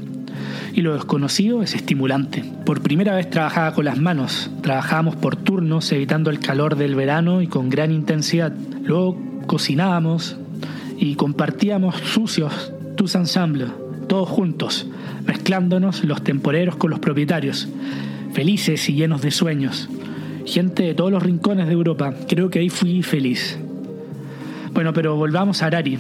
y 0.79 0.83
lo 0.83 0.95
desconocido 0.95 1.63
es 1.63 1.75
estimulante. 1.75 2.45
Por 2.65 2.83
primera 2.83 3.15
vez 3.15 3.29
trabajaba 3.31 3.75
con 3.75 3.85
las 3.85 3.99
manos, 3.99 4.51
trabajábamos 4.63 5.17
por 5.17 5.37
turnos 5.37 5.91
evitando 5.93 6.31
el 6.31 6.41
calor 6.41 6.77
del 6.77 6.95
verano 6.95 7.43
y 7.43 7.47
con 7.47 7.69
gran 7.69 7.91
intensidad. 7.91 8.53
Luego 8.85 9.19
cocinábamos 9.47 10.37
y 10.99 11.15
compartíamos 11.15 11.97
sucios, 11.97 12.73
tus 12.97 13.15
ensembles, 13.15 13.71
todos 14.09 14.29
juntos, 14.29 14.87
mezclándonos 15.27 16.05
los 16.05 16.23
temporeros 16.23 16.77
con 16.77 16.91
los 16.91 16.99
propietarios, 16.99 17.69
felices 18.33 18.89
y 18.89 18.95
llenos 18.95 19.23
de 19.23 19.31
sueños. 19.31 19.89
Gente 20.45 20.83
de 20.83 20.95
todos 20.95 21.13
los 21.13 21.23
rincones 21.23 21.67
de 21.67 21.75
Europa, 21.75 22.15
creo 22.27 22.51
que 22.51 22.59
ahí 22.59 22.71
fui 22.71 23.03
feliz. 23.03 23.59
Bueno, 24.73 24.93
pero 24.93 25.17
volvamos 25.17 25.63
a 25.63 25.67
Arari. 25.67 25.99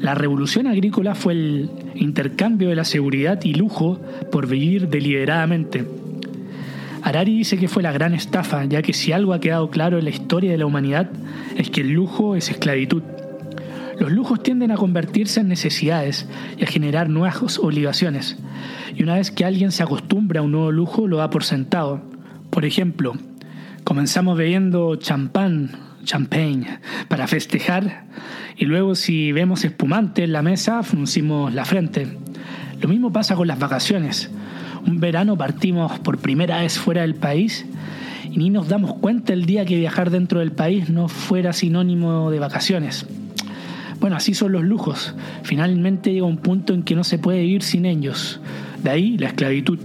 La 0.00 0.14
revolución 0.14 0.66
agrícola 0.66 1.14
fue 1.14 1.34
el 1.34 1.70
intercambio 1.94 2.68
de 2.68 2.76
la 2.76 2.84
seguridad 2.84 3.40
y 3.44 3.54
lujo 3.54 4.00
por 4.30 4.48
vivir 4.48 4.88
deliberadamente. 4.88 5.84
Harari 7.02 7.38
dice 7.38 7.58
que 7.58 7.68
fue 7.68 7.82
la 7.82 7.92
gran 7.92 8.14
estafa, 8.14 8.64
ya 8.64 8.80
que 8.80 8.92
si 8.92 9.12
algo 9.12 9.34
ha 9.34 9.40
quedado 9.40 9.70
claro 9.70 9.98
en 9.98 10.04
la 10.04 10.10
historia 10.10 10.52
de 10.52 10.58
la 10.58 10.66
humanidad 10.66 11.10
es 11.56 11.70
que 11.70 11.80
el 11.80 11.90
lujo 11.90 12.36
es 12.36 12.50
esclavitud. 12.50 13.02
Los 13.98 14.10
lujos 14.10 14.42
tienden 14.42 14.70
a 14.70 14.76
convertirse 14.76 15.40
en 15.40 15.48
necesidades 15.48 16.26
y 16.58 16.64
a 16.64 16.66
generar 16.66 17.08
nuevas 17.08 17.58
obligaciones. 17.58 18.38
Y 18.94 19.02
una 19.02 19.14
vez 19.14 19.30
que 19.30 19.44
alguien 19.44 19.72
se 19.72 19.82
acostumbra 19.82 20.40
a 20.40 20.42
un 20.42 20.52
nuevo 20.52 20.72
lujo, 20.72 21.06
lo 21.06 21.18
da 21.18 21.30
por 21.30 21.44
sentado. 21.44 22.02
Por 22.50 22.64
ejemplo, 22.64 23.14
comenzamos 23.84 24.36
bebiendo 24.36 24.96
champán 24.96 25.70
champagne 26.04 26.80
para 27.08 27.26
festejar 27.28 28.06
y 28.56 28.64
luego 28.64 28.94
si 28.94 29.32
vemos 29.32 29.64
espumante 29.64 30.24
en 30.24 30.32
la 30.32 30.42
mesa 30.42 30.82
fruncimos 30.82 31.52
la 31.54 31.64
frente. 31.64 32.18
Lo 32.80 32.88
mismo 32.88 33.12
pasa 33.12 33.36
con 33.36 33.46
las 33.46 33.58
vacaciones. 33.58 34.30
Un 34.86 34.98
verano 34.98 35.36
partimos 35.36 36.00
por 36.00 36.18
primera 36.18 36.60
vez 36.60 36.78
fuera 36.78 37.02
del 37.02 37.14
país 37.14 37.64
y 38.24 38.36
ni 38.38 38.50
nos 38.50 38.68
damos 38.68 38.94
cuenta 38.94 39.32
el 39.32 39.46
día 39.46 39.64
que 39.64 39.76
viajar 39.76 40.10
dentro 40.10 40.40
del 40.40 40.52
país 40.52 40.90
no 40.90 41.08
fuera 41.08 41.52
sinónimo 41.52 42.30
de 42.30 42.40
vacaciones. 42.40 43.06
Bueno, 44.02 44.16
así 44.16 44.34
son 44.34 44.50
los 44.50 44.64
lujos. 44.64 45.14
Finalmente 45.44 46.12
llega 46.12 46.26
un 46.26 46.38
punto 46.38 46.74
en 46.74 46.82
que 46.82 46.96
no 46.96 47.04
se 47.04 47.18
puede 47.18 47.42
vivir 47.42 47.62
sin 47.62 47.86
ellos. 47.86 48.40
De 48.82 48.90
ahí 48.90 49.16
la 49.16 49.28
esclavitud. 49.28 49.78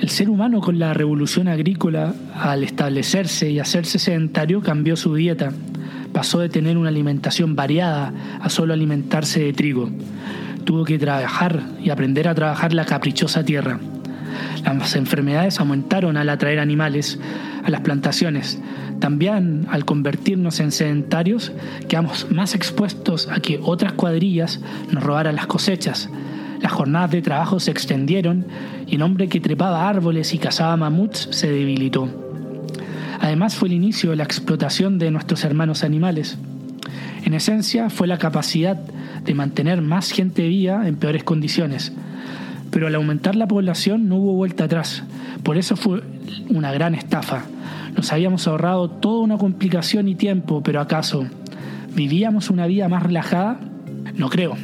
El 0.00 0.08
ser 0.08 0.28
humano 0.28 0.60
con 0.60 0.80
la 0.80 0.92
revolución 0.92 1.46
agrícola, 1.46 2.12
al 2.34 2.64
establecerse 2.64 3.48
y 3.52 3.60
hacerse 3.60 4.00
sedentario, 4.00 4.62
cambió 4.62 4.96
su 4.96 5.14
dieta. 5.14 5.52
Pasó 6.12 6.40
de 6.40 6.48
tener 6.48 6.76
una 6.76 6.88
alimentación 6.88 7.54
variada 7.54 8.12
a 8.40 8.50
solo 8.50 8.74
alimentarse 8.74 9.38
de 9.38 9.52
trigo. 9.52 9.88
tuvo 10.64 10.84
que 10.84 10.98
trabajar 10.98 11.62
y 11.84 11.90
aprender 11.90 12.26
a 12.26 12.34
trabajar 12.34 12.72
la 12.72 12.84
caprichosa 12.84 13.44
tierra. 13.44 13.78
Las 14.64 14.96
enfermedades 14.96 15.60
aumentaron 15.60 16.16
al 16.16 16.28
atraer 16.28 16.58
animales 16.58 17.18
a 17.64 17.70
las 17.70 17.80
plantaciones. 17.80 18.60
También 19.00 19.66
al 19.70 19.84
convertirnos 19.84 20.60
en 20.60 20.72
sedentarios, 20.72 21.52
quedamos 21.88 22.30
más 22.30 22.54
expuestos 22.54 23.28
a 23.28 23.40
que 23.40 23.60
otras 23.62 23.92
cuadrillas 23.92 24.60
nos 24.90 25.02
robaran 25.02 25.36
las 25.36 25.46
cosechas. 25.46 26.08
Las 26.60 26.72
jornadas 26.72 27.10
de 27.10 27.22
trabajo 27.22 27.58
se 27.58 27.70
extendieron 27.70 28.46
y 28.86 28.94
el 28.94 29.02
hombre 29.02 29.28
que 29.28 29.40
trepaba 29.40 29.88
árboles 29.88 30.32
y 30.34 30.38
cazaba 30.38 30.76
mamuts 30.76 31.28
se 31.30 31.50
debilitó. 31.50 32.08
Además 33.20 33.54
fue 33.54 33.68
el 33.68 33.74
inicio 33.74 34.10
de 34.10 34.16
la 34.16 34.24
explotación 34.24 34.98
de 34.98 35.10
nuestros 35.10 35.44
hermanos 35.44 35.84
animales. 35.84 36.38
En 37.24 37.34
esencia 37.34 37.88
fue 37.90 38.06
la 38.06 38.18
capacidad 38.18 38.76
de 38.76 39.34
mantener 39.34 39.80
más 39.80 40.10
gente 40.10 40.46
viva 40.48 40.86
en 40.86 40.96
peores 40.96 41.24
condiciones. 41.24 41.92
Pero 42.72 42.88
al 42.88 42.96
aumentar 42.96 43.36
la 43.36 43.46
población 43.46 44.08
no 44.08 44.16
hubo 44.16 44.32
vuelta 44.32 44.64
atrás. 44.64 45.04
Por 45.44 45.56
eso 45.56 45.76
fue 45.76 46.02
una 46.48 46.72
gran 46.72 46.96
estafa. 46.96 47.44
Nos 47.94 48.12
habíamos 48.12 48.48
ahorrado 48.48 48.90
toda 48.90 49.20
una 49.20 49.38
complicación 49.38 50.08
y 50.08 50.16
tiempo, 50.16 50.62
pero 50.64 50.80
¿acaso 50.80 51.26
vivíamos 51.94 52.50
una 52.50 52.66
vida 52.66 52.88
más 52.88 53.04
relajada? 53.04 53.60
No 54.16 54.30
creo. 54.30 54.56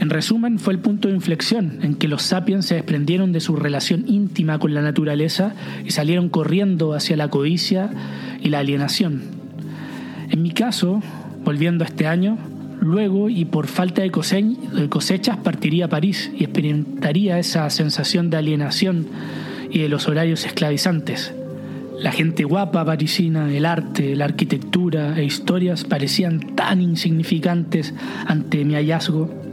En 0.00 0.10
resumen, 0.10 0.58
fue 0.58 0.72
el 0.74 0.80
punto 0.80 1.08
de 1.08 1.14
inflexión 1.14 1.78
en 1.82 1.94
que 1.94 2.08
los 2.08 2.22
sapiens 2.22 2.66
se 2.66 2.74
desprendieron 2.74 3.32
de 3.32 3.40
su 3.40 3.56
relación 3.56 4.04
íntima 4.08 4.58
con 4.58 4.74
la 4.74 4.82
naturaleza 4.82 5.54
y 5.84 5.92
salieron 5.92 6.28
corriendo 6.28 6.94
hacia 6.94 7.16
la 7.16 7.28
codicia 7.28 7.90
y 8.42 8.48
la 8.48 8.58
alienación. 8.58 9.22
En 10.30 10.42
mi 10.42 10.50
caso, 10.50 11.00
volviendo 11.44 11.84
a 11.84 11.86
este 11.86 12.08
año, 12.08 12.36
luego 12.84 13.30
y 13.30 13.44
por 13.46 13.66
falta 13.66 14.02
de 14.02 14.10
cosechas 14.10 15.36
partiría 15.38 15.86
a 15.86 15.88
París 15.88 16.30
y 16.36 16.44
experimentaría 16.44 17.38
esa 17.38 17.68
sensación 17.70 18.30
de 18.30 18.36
alienación 18.36 19.06
y 19.70 19.80
de 19.80 19.88
los 19.88 20.06
horarios 20.06 20.44
esclavizantes. 20.44 21.34
La 21.98 22.12
gente 22.12 22.44
guapa 22.44 22.84
parisina, 22.84 23.52
el 23.52 23.64
arte, 23.64 24.14
la 24.16 24.26
arquitectura 24.26 25.18
e 25.18 25.24
historias 25.24 25.84
parecían 25.84 26.54
tan 26.54 26.80
insignificantes 26.80 27.94
ante 28.26 28.64
mi 28.64 28.74
hallazgo. 28.74 29.43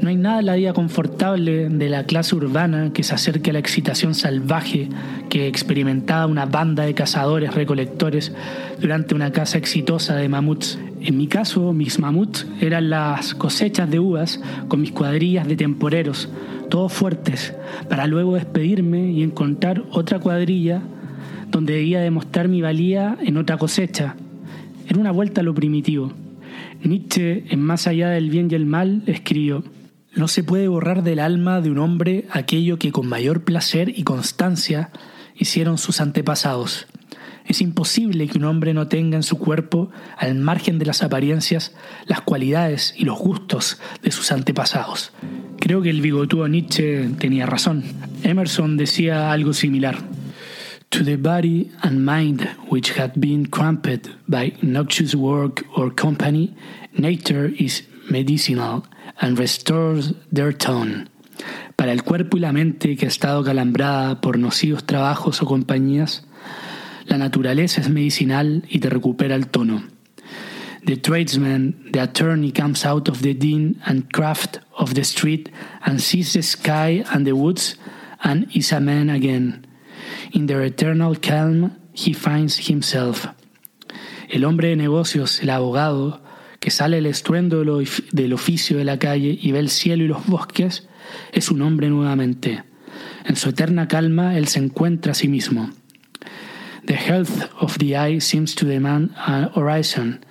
No 0.00 0.10
hay 0.10 0.16
nada 0.16 0.38
en 0.38 0.46
la 0.46 0.54
vida 0.54 0.72
confortable 0.72 1.68
de 1.68 1.88
la 1.88 2.04
clase 2.04 2.36
urbana 2.36 2.92
que 2.92 3.02
se 3.02 3.14
acerque 3.14 3.50
a 3.50 3.52
la 3.54 3.58
excitación 3.58 4.14
salvaje 4.14 4.88
que 5.28 5.48
experimentaba 5.48 6.26
una 6.26 6.46
banda 6.46 6.84
de 6.84 6.94
cazadores 6.94 7.52
recolectores 7.52 8.32
durante 8.80 9.16
una 9.16 9.32
caza 9.32 9.58
exitosa 9.58 10.14
de 10.14 10.28
mamuts. 10.28 10.78
En 11.00 11.16
mi 11.16 11.26
caso, 11.26 11.72
mis 11.72 11.98
mamuts 11.98 12.46
eran 12.60 12.90
las 12.90 13.34
cosechas 13.34 13.90
de 13.90 13.98
uvas 13.98 14.40
con 14.68 14.80
mis 14.80 14.92
cuadrillas 14.92 15.48
de 15.48 15.56
temporeros, 15.56 16.28
todos 16.70 16.92
fuertes, 16.92 17.54
para 17.88 18.06
luego 18.06 18.36
despedirme 18.36 19.10
y 19.10 19.24
encontrar 19.24 19.82
otra 19.90 20.20
cuadrilla 20.20 20.80
donde 21.50 21.74
debía 21.74 22.00
demostrar 22.00 22.46
mi 22.46 22.60
valía 22.60 23.16
en 23.20 23.36
otra 23.36 23.58
cosecha. 23.58 24.14
Era 24.88 25.00
una 25.00 25.10
vuelta 25.10 25.40
a 25.40 25.44
lo 25.44 25.54
primitivo. 25.54 26.12
Nietzsche, 26.84 27.44
en 27.48 27.60
Más 27.60 27.88
allá 27.88 28.10
del 28.10 28.30
bien 28.30 28.48
y 28.50 28.54
el 28.54 28.66
mal, 28.66 29.02
escribió, 29.06 29.64
No 30.18 30.26
se 30.26 30.42
puede 30.42 30.66
borrar 30.66 31.04
del 31.04 31.20
alma 31.20 31.60
de 31.60 31.70
un 31.70 31.78
hombre 31.78 32.26
aquello 32.32 32.76
que 32.76 32.90
con 32.90 33.06
mayor 33.06 33.44
placer 33.44 33.96
y 33.96 34.02
constancia 34.02 34.90
hicieron 35.36 35.78
sus 35.78 36.00
antepasados. 36.00 36.88
Es 37.46 37.60
imposible 37.60 38.26
que 38.26 38.38
un 38.38 38.44
hombre 38.44 38.74
no 38.74 38.88
tenga 38.88 39.14
en 39.14 39.22
su 39.22 39.38
cuerpo, 39.38 39.92
al 40.16 40.34
margen 40.34 40.80
de 40.80 40.86
las 40.86 41.04
apariencias, 41.04 41.72
las 42.06 42.20
cualidades 42.22 42.94
y 42.96 43.04
los 43.04 43.16
gustos 43.16 43.78
de 44.02 44.10
sus 44.10 44.32
antepasados. 44.32 45.12
Creo 45.60 45.82
que 45.82 45.90
el 45.90 46.00
bigotudo 46.00 46.48
Nietzsche 46.48 47.08
tenía 47.20 47.46
razón. 47.46 47.84
Emerson 48.24 48.76
decía 48.76 49.30
algo 49.30 49.52
similar. 49.52 49.98
To 50.88 51.04
the 51.04 51.16
body 51.16 51.70
and 51.82 52.04
mind 52.04 52.40
which 52.68 52.98
had 52.98 53.12
been 53.14 53.46
cramped 53.46 54.08
by 54.26 54.52
noxious 54.62 55.14
work 55.14 55.64
or 55.76 55.94
company, 55.94 56.56
nature 56.92 57.54
is 57.56 57.84
medicinal 58.10 58.82
and 59.20 59.38
restores 59.38 60.14
their 60.32 60.52
tone. 60.56 61.06
Para 61.76 61.92
el 61.92 62.02
cuerpo 62.02 62.36
y 62.36 62.40
la 62.40 62.52
mente 62.52 62.96
que 62.96 63.06
ha 63.06 63.08
estado 63.08 63.44
calambrada 63.44 64.20
por 64.20 64.38
nocivos 64.38 64.84
trabajos 64.84 65.40
o 65.42 65.46
compañías, 65.46 66.24
la 67.06 67.18
naturaleza 67.18 67.80
es 67.80 67.88
medicinal 67.88 68.64
y 68.68 68.80
te 68.80 68.90
recupera 68.90 69.34
el 69.34 69.46
tono. 69.46 69.82
The 70.84 70.96
tradesman, 70.96 71.90
the 71.92 72.00
attorney 72.00 72.52
comes 72.52 72.84
out 72.84 73.08
of 73.08 73.20
the 73.20 73.34
din 73.34 73.80
and 73.84 74.10
craft 74.10 74.60
of 74.76 74.94
the 74.94 75.04
street 75.04 75.50
and 75.84 76.00
sees 76.00 76.32
the 76.32 76.42
sky 76.42 77.04
and 77.12 77.26
the 77.26 77.32
woods 77.32 77.76
and 78.22 78.46
is 78.54 78.72
a 78.72 78.80
man 78.80 79.10
again. 79.10 79.66
In 80.32 80.46
their 80.46 80.62
eternal 80.62 81.14
calm 81.16 81.76
he 81.92 82.12
finds 82.12 82.68
himself. 82.68 83.26
El 84.30 84.44
hombre 84.44 84.68
de 84.68 84.76
negocios, 84.76 85.42
el 85.42 85.50
abogado, 85.50 86.20
que 86.60 86.70
sale 86.70 86.96
del 86.96 87.06
estruendo 87.06 87.64
del 87.64 88.32
oficio 88.32 88.78
de 88.78 88.84
la 88.84 88.98
calle 88.98 89.38
y 89.40 89.52
ve 89.52 89.60
el 89.60 89.70
cielo 89.70 90.04
y 90.04 90.08
los 90.08 90.26
bosques, 90.26 90.88
es 91.32 91.50
un 91.50 91.62
hombre 91.62 91.88
nuevamente. 91.88 92.64
En 93.24 93.36
su 93.36 93.50
eterna 93.50 93.88
calma 93.88 94.36
él 94.36 94.48
se 94.48 94.58
encuentra 94.58 95.12
a 95.12 95.14
sí 95.14 95.28
mismo. 95.28 95.70
The 96.86 96.96
health 96.96 97.50
of 97.60 97.78
the 97.78 97.96
eye 97.96 98.20
seems 98.20 98.54
to 98.56 98.66
demand 98.66 99.10
an 99.26 99.50
horizon. 99.54 100.24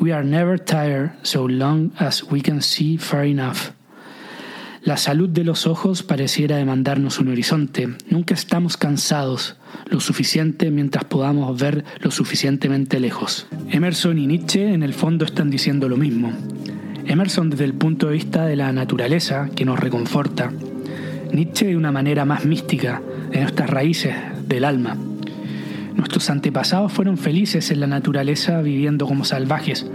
We 0.00 0.12
are 0.12 0.24
never 0.24 0.58
tired 0.58 1.12
so 1.22 1.46
long 1.46 1.92
as 1.98 2.24
we 2.24 2.40
can 2.40 2.62
see 2.62 2.96
far 2.96 3.24
enough. 3.24 3.72
La 4.82 4.96
salud 4.96 5.28
de 5.28 5.42
los 5.44 5.66
ojos 5.66 6.02
pareciera 6.02 6.56
demandarnos 6.56 7.18
un 7.18 7.28
horizonte. 7.28 7.88
Nunca 8.08 8.34
estamos 8.34 8.76
cansados 8.76 9.56
lo 9.86 10.00
suficiente 10.00 10.70
mientras 10.70 11.04
podamos 11.04 11.58
ver 11.60 11.84
lo 12.00 12.10
suficientemente 12.10 13.00
lejos. 13.00 13.46
Emerson 13.70 14.18
y 14.18 14.26
Nietzsche 14.26 14.72
en 14.72 14.82
el 14.82 14.94
fondo 14.94 15.24
están 15.24 15.50
diciendo 15.50 15.88
lo 15.88 15.96
mismo. 15.96 16.32
Emerson 17.06 17.50
desde 17.50 17.64
el 17.64 17.74
punto 17.74 18.06
de 18.06 18.12
vista 18.12 18.46
de 18.46 18.54
la 18.54 18.72
naturaleza 18.72 19.48
que 19.54 19.64
nos 19.64 19.80
reconforta. 19.80 20.52
Nietzsche 21.32 21.66
de 21.66 21.76
una 21.76 21.90
manera 21.90 22.24
más 22.24 22.44
mística, 22.44 23.02
de 23.30 23.40
nuestras 23.40 23.68
raíces, 23.68 24.14
del 24.46 24.64
alma. 24.64 24.96
Nuestros 25.96 26.30
antepasados 26.30 26.92
fueron 26.92 27.18
felices 27.18 27.72
en 27.72 27.80
la 27.80 27.88
naturaleza 27.88 28.62
viviendo 28.62 29.06
como 29.06 29.24
salvajes, 29.24 29.86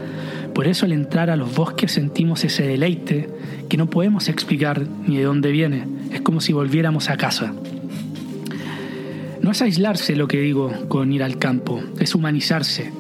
por 0.54 0.68
eso 0.68 0.86
al 0.86 0.92
entrar 0.92 1.30
a 1.30 1.36
los 1.36 1.56
bosques 1.56 1.92
sentimos 1.92 2.44
ese 2.44 2.64
deleite 2.64 3.30
que 3.70 3.78
no 3.78 3.90
podemos 3.90 4.30
explicar 4.30 4.86
ni 5.08 5.18
de 5.18 5.24
dónde 5.24 5.52
viene. 5.52 5.86
Es 6.12 6.22
como 6.22 6.42
si 6.42 6.54
volviéramos 6.54 7.10
a 7.10 7.18
casa. 7.18 7.54
No 9.42 9.52
es 9.52 9.62
aislarse 9.62 10.16
lo 10.16 10.28
que 10.28 10.40
digo 10.40 10.72
con 10.88 11.12
ir 11.12 11.24
al 11.24 11.38
campo, 11.38 11.82
es 12.00 12.16
humanizarse. 12.16 12.92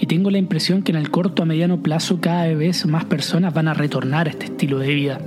Y 0.00 0.06
tengo 0.06 0.30
la 0.30 0.38
impresión 0.38 0.82
que 0.82 0.92
en 0.92 0.98
el 0.98 1.10
corto 1.10 1.42
a 1.42 1.46
mediano 1.46 1.82
plazo 1.82 2.20
cada 2.20 2.46
vez 2.54 2.86
más 2.86 3.04
personas 3.04 3.52
van 3.52 3.68
a 3.68 3.74
retornar 3.74 4.26
a 4.26 4.30
este 4.30 4.46
estilo 4.46 4.78
de 4.78 4.94
vida. 4.94 5.20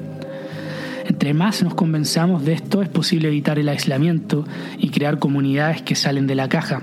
Entre 1.05 1.33
más 1.33 1.61
nos 1.61 1.75
convenzamos 1.75 2.45
de 2.45 2.53
esto, 2.53 2.81
es 2.81 2.89
posible 2.89 3.27
evitar 3.27 3.59
el 3.59 3.69
aislamiento 3.69 4.45
y 4.79 4.89
crear 4.89 5.19
comunidades 5.19 5.81
que 5.81 5.95
salen 5.95 6.25
de 6.25 6.35
la 6.35 6.49
caja. 6.49 6.81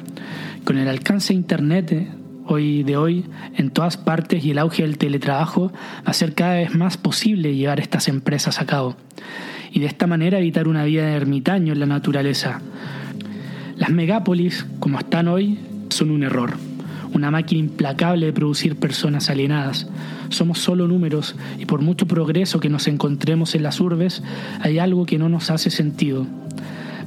Con 0.64 0.78
el 0.78 0.86
alcance 0.86 1.32
de 1.32 1.38
Internet 1.38 2.08
hoy 2.46 2.82
de 2.82 2.96
hoy 2.96 3.24
en 3.56 3.70
todas 3.70 3.96
partes 3.96 4.44
y 4.44 4.50
el 4.50 4.58
auge 4.58 4.82
del 4.82 4.98
teletrabajo 4.98 5.72
ser 6.12 6.34
cada 6.34 6.54
vez 6.54 6.74
más 6.74 6.96
posible 6.96 7.54
llevar 7.54 7.80
estas 7.80 8.08
empresas 8.08 8.60
a 8.60 8.66
cabo 8.66 8.96
y 9.72 9.80
de 9.80 9.86
esta 9.86 10.06
manera 10.06 10.38
evitar 10.38 10.68
una 10.68 10.84
vida 10.84 11.06
de 11.06 11.14
ermitaño 11.14 11.72
en 11.72 11.80
la 11.80 11.86
naturaleza. 11.86 12.60
Las 13.76 13.90
megápolis, 13.90 14.66
como 14.78 14.98
están 14.98 15.28
hoy, 15.28 15.58
son 15.88 16.10
un 16.10 16.22
error, 16.22 16.52
una 17.14 17.30
máquina 17.30 17.60
implacable 17.60 18.26
de 18.26 18.32
producir 18.32 18.76
personas 18.76 19.30
alienadas. 19.30 19.88
Somos 20.28 20.58
solo 20.58 20.86
números 20.86 21.34
y 21.58 21.66
por 21.66 21.80
mucho 21.80 22.06
progreso 22.06 22.60
que 22.60 22.68
nos 22.68 22.86
encontremos 22.86 23.54
en 23.54 23.62
las 23.62 23.80
urbes, 23.80 24.22
hay 24.60 24.78
algo 24.78 25.06
que 25.06 25.18
no 25.18 25.28
nos 25.28 25.50
hace 25.50 25.70
sentido. 25.70 26.26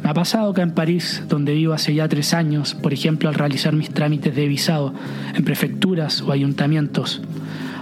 Me 0.05 0.11
ha 0.11 0.13
pasado 0.13 0.51
acá 0.51 0.61
en 0.61 0.69
París, 0.69 1.23
donde 1.27 1.55
vivo 1.55 1.73
hace 1.73 1.95
ya 1.95 2.07
tres 2.07 2.35
años, 2.35 2.75
por 2.75 2.93
ejemplo, 2.93 3.27
al 3.27 3.33
realizar 3.33 3.73
mis 3.73 3.89
trámites 3.89 4.35
de 4.35 4.47
visado 4.47 4.93
en 5.33 5.43
prefecturas 5.43 6.21
o 6.21 6.31
ayuntamientos, 6.31 7.23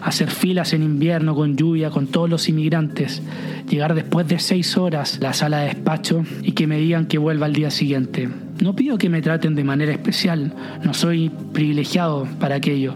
hacer 0.01 0.31
filas 0.31 0.71
en 0.71 0.83
invierno 0.83 1.35
con 1.35 1.57
lluvia 1.57 1.89
con 1.89 2.07
todos 2.07 2.29
los 2.29 2.47
inmigrantes, 2.47 3.21
llegar 3.69 3.93
después 3.93 4.25
de 4.25 4.39
seis 4.39 4.77
horas 4.77 5.17
a 5.17 5.21
la 5.21 5.33
sala 5.33 5.59
de 5.59 5.65
despacho 5.65 6.23
y 6.41 6.53
que 6.53 6.65
me 6.65 6.79
digan 6.79 7.07
que 7.07 7.17
vuelva 7.17 7.45
al 7.45 7.51
día 7.51 7.69
siguiente. 7.69 8.29
No 8.61 8.73
pido 8.73 8.97
que 8.97 9.09
me 9.09 9.21
traten 9.21 9.53
de 9.53 9.65
manera 9.65 9.91
especial, 9.91 10.53
no 10.81 10.93
soy 10.93 11.29
privilegiado 11.51 12.25
para 12.39 12.55
aquello, 12.55 12.95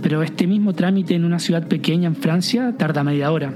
pero 0.00 0.22
este 0.22 0.46
mismo 0.46 0.74
trámite 0.74 1.16
en 1.16 1.24
una 1.24 1.40
ciudad 1.40 1.66
pequeña 1.66 2.06
en 2.06 2.14
Francia 2.14 2.72
tarda 2.78 3.02
media 3.02 3.32
hora 3.32 3.52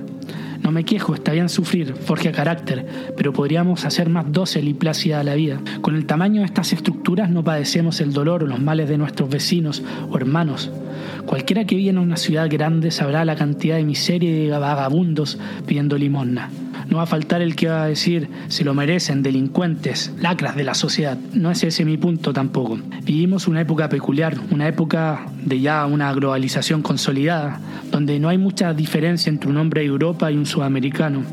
No 0.69 0.73
me 0.73 0.85
quejo, 0.85 1.15
está 1.15 1.33
bien 1.33 1.49
sufrir, 1.49 1.95
forja 1.95 2.31
carácter, 2.31 2.85
pero 3.17 3.33
podríamos 3.33 3.87
hacer 3.87 4.11
más 4.11 4.31
dócil 4.31 4.69
y 4.69 4.75
plácida 4.75 5.25
la 5.25 5.35
vida. 5.35 5.63
Con 5.81 5.97
el 5.97 6.05
tamaño 6.05 6.43
de 6.43 6.45
estas 6.45 6.75
estructuras 6.75 7.31
no 7.31 7.43
padecemos 7.43 8.03
el 8.03 8.13
dolor 8.13 8.45
o 8.45 8.47
los 8.47 8.61
males 8.61 8.87
de 8.87 8.99
nuestros 8.99 9.31
vecinos 9.31 9.83
o 10.11 10.17
hermanos. 10.19 10.71
Cualquiera 11.25 11.65
que 11.65 11.75
vive 11.75 11.89
en 11.89 11.97
una 11.97 12.19
ciudad 12.19 12.51
grande 12.51 12.91
sabrá 12.91 13.25
la 13.25 13.35
cantidad 13.35 13.77
de 13.77 13.85
miseria 13.85 14.29
y 14.29 14.47
de 14.47 14.59
vagabundos 14.59 15.39
pidiendo 15.67 15.97
limosna. 15.97 16.51
No 16.88 16.99
va 16.99 17.02
a 17.02 17.07
faltar 17.07 17.42
el 17.42 17.54
que 17.54 17.68
va 17.68 17.83
a 17.83 17.87
decir 17.88 18.28
se 18.49 18.64
lo 18.64 18.73
merecen 18.75 19.23
delincuentes, 19.23 20.12
lacras 20.21 20.57
de 20.57 20.64
la 20.64 20.75
sociedad. 20.75 21.18
No 21.35 21.50
es 21.50 21.62
ese 21.62 21.85
mi 21.85 21.99
punto 21.99 22.33
tampoco. 22.33 22.78
Vivimos 23.02 23.47
una 23.47 23.61
época 23.61 23.88
peculiar, 23.88 24.37
una 24.50 24.68
época 24.68 25.26
de 25.45 25.61
ya 25.61 25.85
una 25.87 26.12
globalización 26.12 26.83
consolidada, 26.83 27.61
donde 27.90 28.18
no 28.18 28.28
hay 28.28 28.38
mucha 28.38 28.73
diferencia 28.73 29.28
entre 29.28 29.50
un 29.50 29.59
hombre 29.59 29.83
de 29.83 29.88
Europa 29.88 30.33
y 30.33 30.37
un 30.37 30.47
sudamericano. 30.47 31.25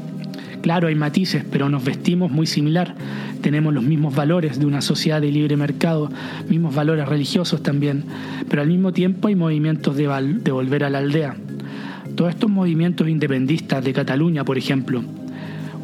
Claro, 0.65 0.88
hay 0.88 0.95
matices, 0.95 1.45
pero 1.51 1.69
nos 1.69 1.83
vestimos 1.83 2.31
muy 2.31 2.47
similar. 2.47 2.95
Tenemos 3.41 3.71
los 3.71 3.83
mismos 3.83 4.15
valores 4.15 4.59
de 4.59 4.65
una 4.65 4.81
sociedad 4.81 5.21
de 5.21 5.31
libre 5.31 5.55
mercado, 5.55 6.09
mismos 6.50 6.74
valores 6.74 7.07
religiosos 7.07 7.62
también, 7.62 8.03
pero 8.50 8.63
al 8.63 8.67
mismo 8.67 8.91
tiempo 8.91 9.27
hay 9.27 9.35
movimientos 9.35 9.95
de, 9.95 10.07
volver 10.51 10.83
a 10.83 10.89
la 10.89 10.97
aldea. 10.97 11.35
Todos 12.15 12.31
estos 12.31 12.50
movimientos 12.50 13.07
independistas 13.07 13.85
de 13.85 13.93
Cataluña, 13.93 14.43
por 14.43 14.57
ejemplo, 14.57 15.03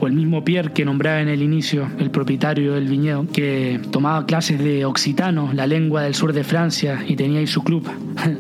o 0.01 0.08
el 0.08 0.13
mismo 0.13 0.43
Pierre 0.43 0.74
que 0.74 0.84
nombraba 0.84 1.22
en 1.22 1.29
el 1.29 1.43
inicio, 1.43 1.88
el 2.00 2.10
propietario 2.10 2.74
del 2.74 2.88
viñedo, 2.88 3.27
que 3.31 3.79
tomaba 3.91 4.25
clases 4.25 4.60
de 4.60 4.84
occitano, 4.84 5.51
la 5.53 5.67
lengua 5.67 6.01
del 6.01 6.15
sur 6.15 6.34
de 6.34 6.43
Francia, 6.43 7.03
y 7.08 7.15
tenía 7.15 7.39
ahí 7.39 7.48
su 7.48 7.63
club. 7.63 7.88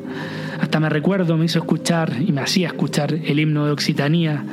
Hasta 0.59 0.79
me 0.79 0.89
recuerdo, 0.89 1.37
me 1.37 1.45
hizo 1.45 1.59
escuchar 1.59 2.17
y 2.19 2.31
me 2.31 2.41
hacía 2.41 2.67
escuchar 2.67 3.13
el 3.13 3.39
himno 3.39 3.67
de 3.67 3.71
Occitanía, 3.71 4.43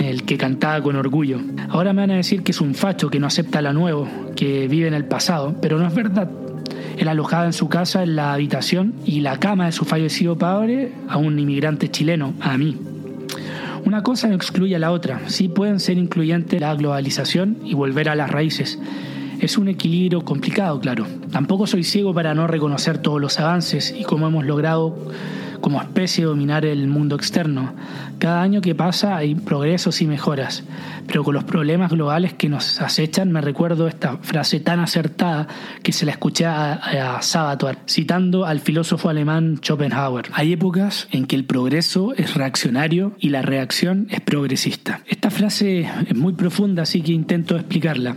el 0.00 0.24
que 0.24 0.36
cantaba 0.36 0.82
con 0.82 0.96
orgullo. 0.96 1.40
Ahora 1.70 1.94
me 1.94 2.02
van 2.02 2.10
a 2.10 2.16
decir 2.16 2.42
que 2.42 2.52
es 2.52 2.60
un 2.60 2.74
facho, 2.74 3.08
que 3.08 3.18
no 3.18 3.26
acepta 3.26 3.62
lo 3.62 3.72
nuevo, 3.72 4.06
que 4.36 4.68
vive 4.68 4.86
en 4.86 4.94
el 4.94 5.06
pasado, 5.06 5.56
pero 5.62 5.78
no 5.78 5.86
es 5.86 5.94
verdad. 5.94 6.30
Él 6.98 7.08
alojaba 7.08 7.46
en 7.46 7.54
su 7.54 7.70
casa 7.70 8.02
en 8.02 8.16
la 8.16 8.34
habitación 8.34 8.94
y 9.06 9.20
la 9.20 9.38
cama 9.38 9.66
de 9.66 9.72
su 9.72 9.86
fallecido 9.86 10.36
padre 10.36 10.92
a 11.08 11.16
un 11.16 11.38
inmigrante 11.38 11.90
chileno, 11.90 12.34
a 12.40 12.58
mí. 12.58 12.76
Una 13.90 14.04
cosa 14.04 14.28
no 14.28 14.36
excluye 14.36 14.76
a 14.76 14.78
la 14.78 14.92
otra. 14.92 15.22
Sí 15.26 15.48
pueden 15.48 15.80
ser 15.80 15.98
incluyentes 15.98 16.60
la 16.60 16.72
globalización 16.76 17.56
y 17.64 17.74
volver 17.74 18.08
a 18.08 18.14
las 18.14 18.30
raíces. 18.30 18.78
Es 19.40 19.58
un 19.58 19.66
equilibrio 19.66 20.24
complicado, 20.24 20.78
claro. 20.78 21.08
Tampoco 21.32 21.66
soy 21.66 21.82
ciego 21.82 22.14
para 22.14 22.32
no 22.32 22.46
reconocer 22.46 22.98
todos 22.98 23.20
los 23.20 23.40
avances 23.40 23.92
y 23.98 24.04
cómo 24.04 24.28
hemos 24.28 24.44
logrado 24.44 24.96
como 25.60 25.80
especie 25.80 26.24
dominar 26.24 26.64
el 26.64 26.86
mundo 26.88 27.16
externo. 27.16 27.74
Cada 28.18 28.42
año 28.42 28.60
que 28.60 28.74
pasa 28.74 29.16
hay 29.16 29.34
progresos 29.34 30.00
y 30.02 30.06
mejoras, 30.06 30.64
pero 31.06 31.24
con 31.24 31.34
los 31.34 31.44
problemas 31.44 31.90
globales 31.90 32.34
que 32.34 32.48
nos 32.48 32.80
acechan 32.80 33.32
me 33.32 33.40
recuerdo 33.40 33.88
esta 33.88 34.18
frase 34.18 34.60
tan 34.60 34.80
acertada 34.80 35.48
que 35.82 35.92
se 35.92 36.06
la 36.06 36.12
escuché 36.12 36.46
a, 36.46 36.72
a 37.16 37.22
Sabato, 37.22 37.70
citando 37.86 38.44
al 38.44 38.60
filósofo 38.60 39.08
alemán 39.08 39.58
Schopenhauer. 39.62 40.26
Hay 40.32 40.52
épocas 40.52 41.08
en 41.10 41.26
que 41.26 41.36
el 41.36 41.44
progreso 41.44 42.14
es 42.14 42.34
reaccionario 42.34 43.12
y 43.18 43.30
la 43.30 43.42
reacción 43.42 44.06
es 44.10 44.20
progresista. 44.20 45.00
Esta 45.06 45.30
frase 45.30 45.88
es 46.06 46.16
muy 46.16 46.34
profunda, 46.34 46.82
así 46.82 47.02
que 47.02 47.12
intento 47.12 47.56
explicarla. 47.56 48.16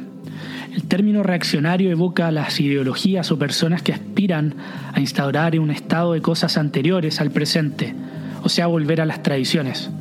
El 0.74 0.84
término 0.86 1.22
reaccionario 1.22 1.92
evoca 1.92 2.32
las 2.32 2.60
ideologías 2.60 3.32
o 3.32 3.38
personas 3.38 3.84
que 3.84 3.94
aspiran 3.94 4.56
a 4.92 5.00
instaurar 5.00 5.60
un 5.60 5.70
estado 5.70 6.14
de 6.14 6.22
cosas 6.22 6.58
anteriores 6.58 7.22
al 7.22 7.30
presente, 7.30 7.94
o 8.42 8.50
sea, 8.50 8.66
volver 8.66 9.00
a 9.00 9.06
las 9.06 9.22
tradiciones. 9.22 9.92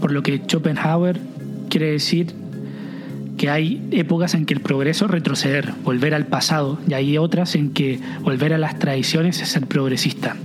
Por 0.00 0.12
lo 0.12 0.22
que 0.22 0.38
Schopenhauer 0.38 1.20
quiere 1.68 1.92
decir 1.92 2.32
que 3.36 3.50
hay 3.50 3.86
épocas 3.90 4.34
en 4.34 4.46
que 4.46 4.54
el 4.54 4.60
progreso 4.60 5.04
es 5.04 5.10
retroceder, 5.10 5.72
volver 5.84 6.14
al 6.14 6.26
pasado, 6.26 6.78
y 6.88 6.94
hay 6.94 7.18
otras 7.18 7.54
en 7.54 7.70
que 7.70 8.00
volver 8.22 8.54
a 8.54 8.58
las 8.58 8.78
tradiciones 8.78 9.40
es 9.42 9.48
ser 9.48 9.66
progresista. 9.66 10.36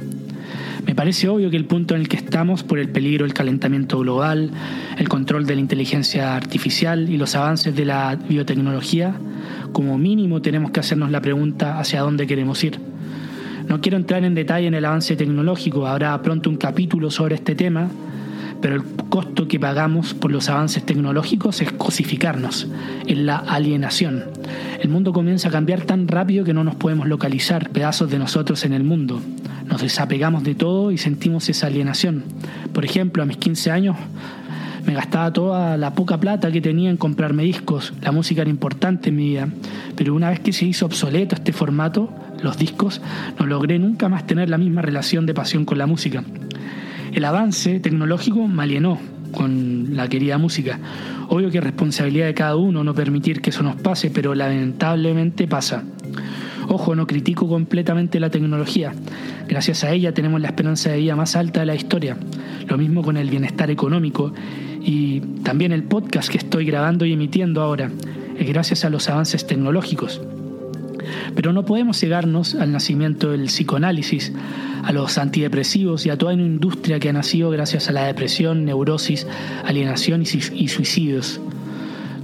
Me 0.85 0.93
parece 0.93 1.27
obvio 1.27 1.49
que 1.49 1.57
el 1.57 1.65
punto 1.65 1.95
en 1.95 2.01
el 2.01 2.07
que 2.07 2.15
estamos, 2.15 2.63
por 2.63 2.77
el 2.77 2.89
peligro 2.89 3.25
del 3.25 3.33
calentamiento 3.33 3.97
global, 3.99 4.51
el 4.97 5.09
control 5.09 5.47
de 5.47 5.55
la 5.55 5.61
inteligencia 5.61 6.35
artificial 6.35 7.09
y 7.09 7.17
los 7.17 7.35
avances 7.35 7.75
de 7.75 7.85
la 7.85 8.15
biotecnología, 8.15 9.15
como 9.71 9.97
mínimo 9.97 10.41
tenemos 10.41 10.71
que 10.71 10.79
hacernos 10.79 11.09
la 11.09 11.21
pregunta 11.21 11.79
hacia 11.79 12.01
dónde 12.01 12.27
queremos 12.27 12.63
ir. 12.63 12.79
No 13.67 13.81
quiero 13.81 13.97
entrar 13.97 14.23
en 14.23 14.35
detalle 14.35 14.67
en 14.67 14.75
el 14.75 14.85
avance 14.85 15.15
tecnológico, 15.15 15.87
habrá 15.87 16.21
pronto 16.21 16.51
un 16.51 16.57
capítulo 16.57 17.09
sobre 17.09 17.33
este 17.33 17.55
tema, 17.55 17.89
pero 18.61 18.75
el 18.75 18.83
costo 19.09 19.47
que 19.47 19.59
pagamos 19.59 20.13
por 20.13 20.31
los 20.31 20.49
avances 20.49 20.85
tecnológicos 20.85 21.61
es 21.61 21.71
cosificarnos, 21.71 22.67
en 23.07 23.25
la 23.25 23.37
alienación. 23.37 24.25
El 24.81 24.89
mundo 24.89 25.13
comienza 25.13 25.49
a 25.49 25.51
cambiar 25.51 25.81
tan 25.81 26.07
rápido 26.07 26.45
que 26.45 26.53
no 26.53 26.63
nos 26.63 26.75
podemos 26.75 27.07
localizar 27.07 27.69
pedazos 27.69 28.09
de 28.09 28.19
nosotros 28.19 28.65
en 28.65 28.73
el 28.73 28.83
mundo. 28.83 29.21
Nos 29.67 29.81
desapegamos 29.81 30.43
de 30.43 30.55
todo 30.55 30.91
y 30.91 30.97
sentimos 30.97 31.49
esa 31.49 31.67
alienación. 31.67 32.23
Por 32.73 32.85
ejemplo, 32.85 33.23
a 33.23 33.25
mis 33.25 33.37
15 33.37 33.71
años 33.71 33.95
me 34.85 34.93
gastaba 34.93 35.33
toda 35.33 35.77
la 35.77 35.95
poca 35.95 36.19
plata 36.19 36.51
que 36.51 36.61
tenía 36.61 36.91
en 36.91 36.97
comprarme 36.97 37.43
discos. 37.43 37.93
La 38.01 38.11
música 38.11 38.41
era 38.41 38.51
importante 38.51 39.09
en 39.09 39.15
mi 39.15 39.29
vida. 39.29 39.47
Pero 39.95 40.13
una 40.13 40.29
vez 40.29 40.39
que 40.39 40.53
se 40.53 40.65
hizo 40.65 40.85
obsoleto 40.85 41.35
este 41.35 41.53
formato, 41.53 42.09
los 42.43 42.57
discos, 42.57 43.01
no 43.39 43.47
logré 43.47 43.79
nunca 43.79 44.09
más 44.09 44.27
tener 44.27 44.49
la 44.49 44.59
misma 44.59 44.83
relación 44.83 45.25
de 45.25 45.33
pasión 45.33 45.65
con 45.65 45.79
la 45.79 45.87
música. 45.87 46.23
El 47.15 47.23
avance 47.23 47.79
tecnológico 47.79 48.45
me 48.45 48.63
alienó 48.63 48.99
con 49.31 49.95
la 49.95 50.09
querida 50.09 50.37
música. 50.37 50.79
Obvio 51.29 51.49
que 51.49 51.59
es 51.59 51.63
responsabilidad 51.63 52.25
de 52.25 52.33
cada 52.33 52.57
uno 52.57 52.83
no 52.83 52.93
permitir 52.93 53.41
que 53.41 53.51
eso 53.51 53.63
nos 53.63 53.77
pase, 53.77 54.09
pero 54.09 54.35
lamentablemente 54.35 55.47
pasa. 55.47 55.85
Ojo, 56.67 56.93
no 56.93 57.07
critico 57.07 57.47
completamente 57.47 58.19
la 58.19 58.29
tecnología. 58.29 58.93
Gracias 59.47 59.85
a 59.85 59.93
ella 59.93 60.13
tenemos 60.13 60.41
la 60.41 60.47
esperanza 60.47 60.89
de 60.89 60.97
vida 60.97 61.15
más 61.15 61.37
alta 61.37 61.61
de 61.61 61.67
la 61.67 61.75
historia. 61.75 62.17
Lo 62.67 62.77
mismo 62.77 63.01
con 63.01 63.15
el 63.15 63.29
bienestar 63.29 63.71
económico 63.71 64.33
y 64.81 65.21
también 65.41 65.71
el 65.71 65.83
podcast 65.83 66.27
que 66.27 66.37
estoy 66.37 66.65
grabando 66.65 67.05
y 67.05 67.13
emitiendo 67.13 67.61
ahora. 67.61 67.91
Es 68.37 68.45
gracias 68.45 68.83
a 68.83 68.89
los 68.89 69.07
avances 69.07 69.47
tecnológicos. 69.47 70.19
Pero 71.35 71.53
no 71.53 71.65
podemos 71.65 71.99
cegarnos 71.99 72.55
al 72.55 72.71
nacimiento 72.71 73.31
del 73.31 73.45
psicoanálisis, 73.45 74.31
a 74.83 74.91
los 74.91 75.17
antidepresivos 75.17 76.05
y 76.05 76.09
a 76.09 76.17
toda 76.17 76.33
una 76.33 76.43
industria 76.43 76.99
que 76.99 77.09
ha 77.09 77.13
nacido 77.13 77.49
gracias 77.49 77.89
a 77.89 77.91
la 77.91 78.05
depresión, 78.05 78.65
neurosis, 78.65 79.27
alienación 79.63 80.23
y 80.23 80.67
suicidios. 80.67 81.39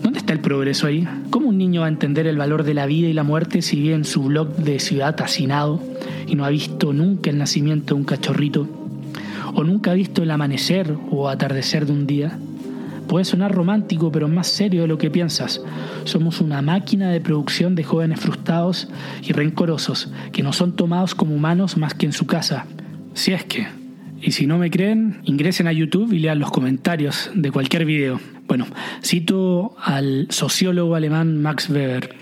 ¿Dónde 0.01 0.19
está 0.19 0.33
el 0.33 0.39
progreso 0.39 0.87
ahí? 0.87 1.07
¿Cómo 1.29 1.49
un 1.49 1.57
niño 1.57 1.81
va 1.81 1.87
a 1.87 1.89
entender 1.89 2.25
el 2.25 2.37
valor 2.37 2.63
de 2.63 2.73
la 2.73 2.87
vida 2.87 3.07
y 3.07 3.13
la 3.13 3.23
muerte 3.23 3.61
si 3.61 3.79
vive 3.79 3.93
en 3.93 4.03
su 4.03 4.23
blog 4.23 4.55
de 4.55 4.79
ciudad 4.79 5.15
hacinado 5.21 5.81
y 6.27 6.35
no 6.35 6.43
ha 6.43 6.49
visto 6.49 6.91
nunca 6.91 7.29
el 7.29 7.37
nacimiento 7.37 7.93
de 7.93 7.99
un 7.99 8.05
cachorrito? 8.05 8.67
¿O 9.53 9.63
nunca 9.63 9.91
ha 9.91 9.93
visto 9.93 10.23
el 10.23 10.31
amanecer 10.31 10.95
o 11.11 11.29
atardecer 11.29 11.85
de 11.85 11.91
un 11.91 12.07
día? 12.07 12.37
Puede 13.07 13.25
sonar 13.25 13.53
romántico, 13.53 14.11
pero 14.11 14.27
más 14.27 14.47
serio 14.47 14.81
de 14.81 14.87
lo 14.87 14.97
que 14.97 15.11
piensas. 15.11 15.61
Somos 16.05 16.41
una 16.41 16.61
máquina 16.61 17.09
de 17.09 17.21
producción 17.21 17.75
de 17.75 17.83
jóvenes 17.83 18.19
frustrados 18.19 18.87
y 19.21 19.33
rencorosos, 19.33 20.11
que 20.31 20.43
no 20.43 20.53
son 20.53 20.75
tomados 20.75 21.15
como 21.15 21.35
humanos 21.35 21.77
más 21.77 21.93
que 21.93 22.05
en 22.05 22.13
su 22.13 22.25
casa. 22.25 22.65
Si 23.13 23.33
es 23.33 23.43
que. 23.43 23.67
Y 24.21 24.33
si 24.33 24.45
no 24.45 24.57
me 24.57 24.69
creen, 24.69 25.19
ingresen 25.23 25.67
a 25.67 25.71
YouTube 25.71 26.13
y 26.13 26.19
lean 26.19 26.39
los 26.39 26.51
comentarios 26.51 27.31
de 27.33 27.51
cualquier 27.51 27.85
video. 27.85 28.19
Bueno, 28.47 28.67
cito 29.03 29.75
al 29.81 30.27
sociólogo 30.29 30.95
alemán 30.95 31.41
Max 31.41 31.69
Weber. 31.69 32.15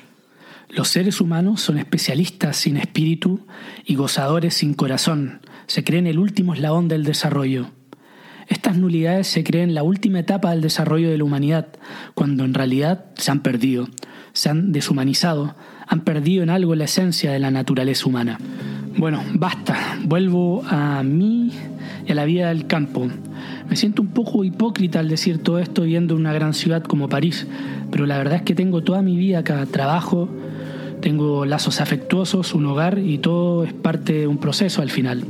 Los 0.69 0.89
seres 0.89 1.19
humanos 1.19 1.61
son 1.61 1.77
especialistas 1.77 2.55
sin 2.55 2.77
espíritu 2.77 3.45
y 3.85 3.95
gozadores 3.95 4.53
sin 4.53 4.75
corazón. 4.75 5.41
Se 5.67 5.83
creen 5.83 6.07
el 6.07 6.19
último 6.19 6.53
eslabón 6.53 6.87
del 6.87 7.03
desarrollo. 7.03 7.71
Estas 8.49 8.77
nulidades 8.77 9.27
se 9.27 9.43
creen 9.43 9.75
la 9.75 9.83
última 9.83 10.19
etapa 10.19 10.49
del 10.49 10.61
desarrollo 10.61 11.09
de 11.09 11.17
la 11.19 11.23
humanidad, 11.23 11.67
cuando 12.15 12.43
en 12.43 12.55
realidad 12.55 13.05
se 13.13 13.29
han 13.29 13.41
perdido, 13.41 13.87
se 14.33 14.49
han 14.49 14.71
deshumanizado, 14.71 15.55
han 15.87 16.01
perdido 16.01 16.41
en 16.41 16.49
algo 16.49 16.73
la 16.73 16.85
esencia 16.85 17.31
de 17.31 17.39
la 17.39 17.51
naturaleza 17.51 18.07
humana. 18.07 18.39
Bueno, 18.97 19.23
basta, 19.35 19.97
vuelvo 20.03 20.63
a 20.67 21.03
mí 21.03 21.51
y 22.07 22.11
a 22.11 22.15
la 22.15 22.25
vida 22.25 22.49
del 22.49 22.65
campo. 22.65 23.07
Me 23.69 23.75
siento 23.75 24.01
un 24.01 24.09
poco 24.09 24.43
hipócrita 24.43 24.99
al 24.99 25.09
decir 25.09 25.37
todo 25.43 25.59
esto 25.59 25.83
viviendo 25.83 26.15
en 26.15 26.21
una 26.21 26.33
gran 26.33 26.55
ciudad 26.55 26.83
como 26.83 27.07
París, 27.07 27.45
pero 27.91 28.07
la 28.07 28.17
verdad 28.17 28.37
es 28.37 28.41
que 28.41 28.55
tengo 28.55 28.81
toda 28.81 29.03
mi 29.03 29.15
vida 29.15 29.39
acá, 29.39 29.63
trabajo, 29.67 30.27
tengo 31.01 31.45
lazos 31.45 31.81
afectuosos, 31.81 32.53
un 32.53 32.65
hogar 32.65 32.99
y 32.99 33.17
todo 33.17 33.63
es 33.63 33.73
parte 33.73 34.13
de 34.13 34.27
un 34.27 34.37
proceso 34.37 34.81
al 34.81 34.89
final. 34.89 35.23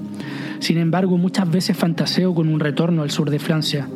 Sin 0.59 0.77
embargo, 0.77 1.17
muchas 1.17 1.49
veces 1.49 1.77
fantaseo 1.77 2.33
con 2.35 2.49
un 2.49 2.59
retorno 2.59 3.01
al 3.01 3.11
sur 3.11 3.29
de 3.29 3.39
Francia. 3.39 3.87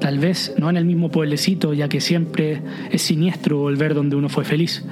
Tal 0.00 0.18
vez 0.18 0.54
no 0.58 0.68
en 0.68 0.76
el 0.76 0.84
mismo 0.84 1.10
pueblecito, 1.10 1.74
ya 1.74 1.88
que 1.88 2.00
siempre 2.00 2.60
es 2.90 3.02
siniestro 3.02 3.58
volver 3.58 3.94
donde 3.94 4.16
uno 4.16 4.28
fue 4.28 4.44
feliz, 4.44 4.84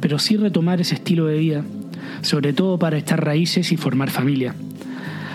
pero 0.00 0.18
sí 0.18 0.36
retomar 0.36 0.80
ese 0.80 0.94
estilo 0.94 1.26
de 1.26 1.38
vida, 1.38 1.64
sobre 2.22 2.52
todo 2.54 2.78
para 2.78 2.96
echar 2.96 3.24
raíces 3.24 3.72
y 3.72 3.76
formar 3.76 4.10
familia. 4.10 4.54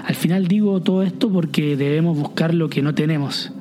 Al 0.06 0.16
final 0.16 0.48
digo 0.48 0.82
todo 0.82 1.04
esto 1.04 1.32
porque 1.32 1.76
debemos 1.76 2.18
buscar 2.18 2.56
lo 2.56 2.70
que 2.70 2.82
no 2.82 2.96
tenemos. 2.96 3.52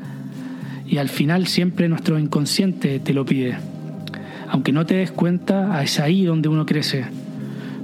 y 0.87 0.97
al 0.97 1.11
final 1.11 1.47
siempre 1.47 1.87
nuestro 1.87 2.19
inconsciente 2.19 2.99
te 2.99 3.13
lo 3.13 3.27
pide. 3.27 3.59
Aunque 4.59 4.73
no 4.73 4.87
te 4.87 4.97
des 4.97 5.13
cuenta, 5.13 5.81
es 5.85 6.01
ahí 6.01 6.25
donde 6.25 6.49
uno 6.49 6.67
crece. 6.67 7.05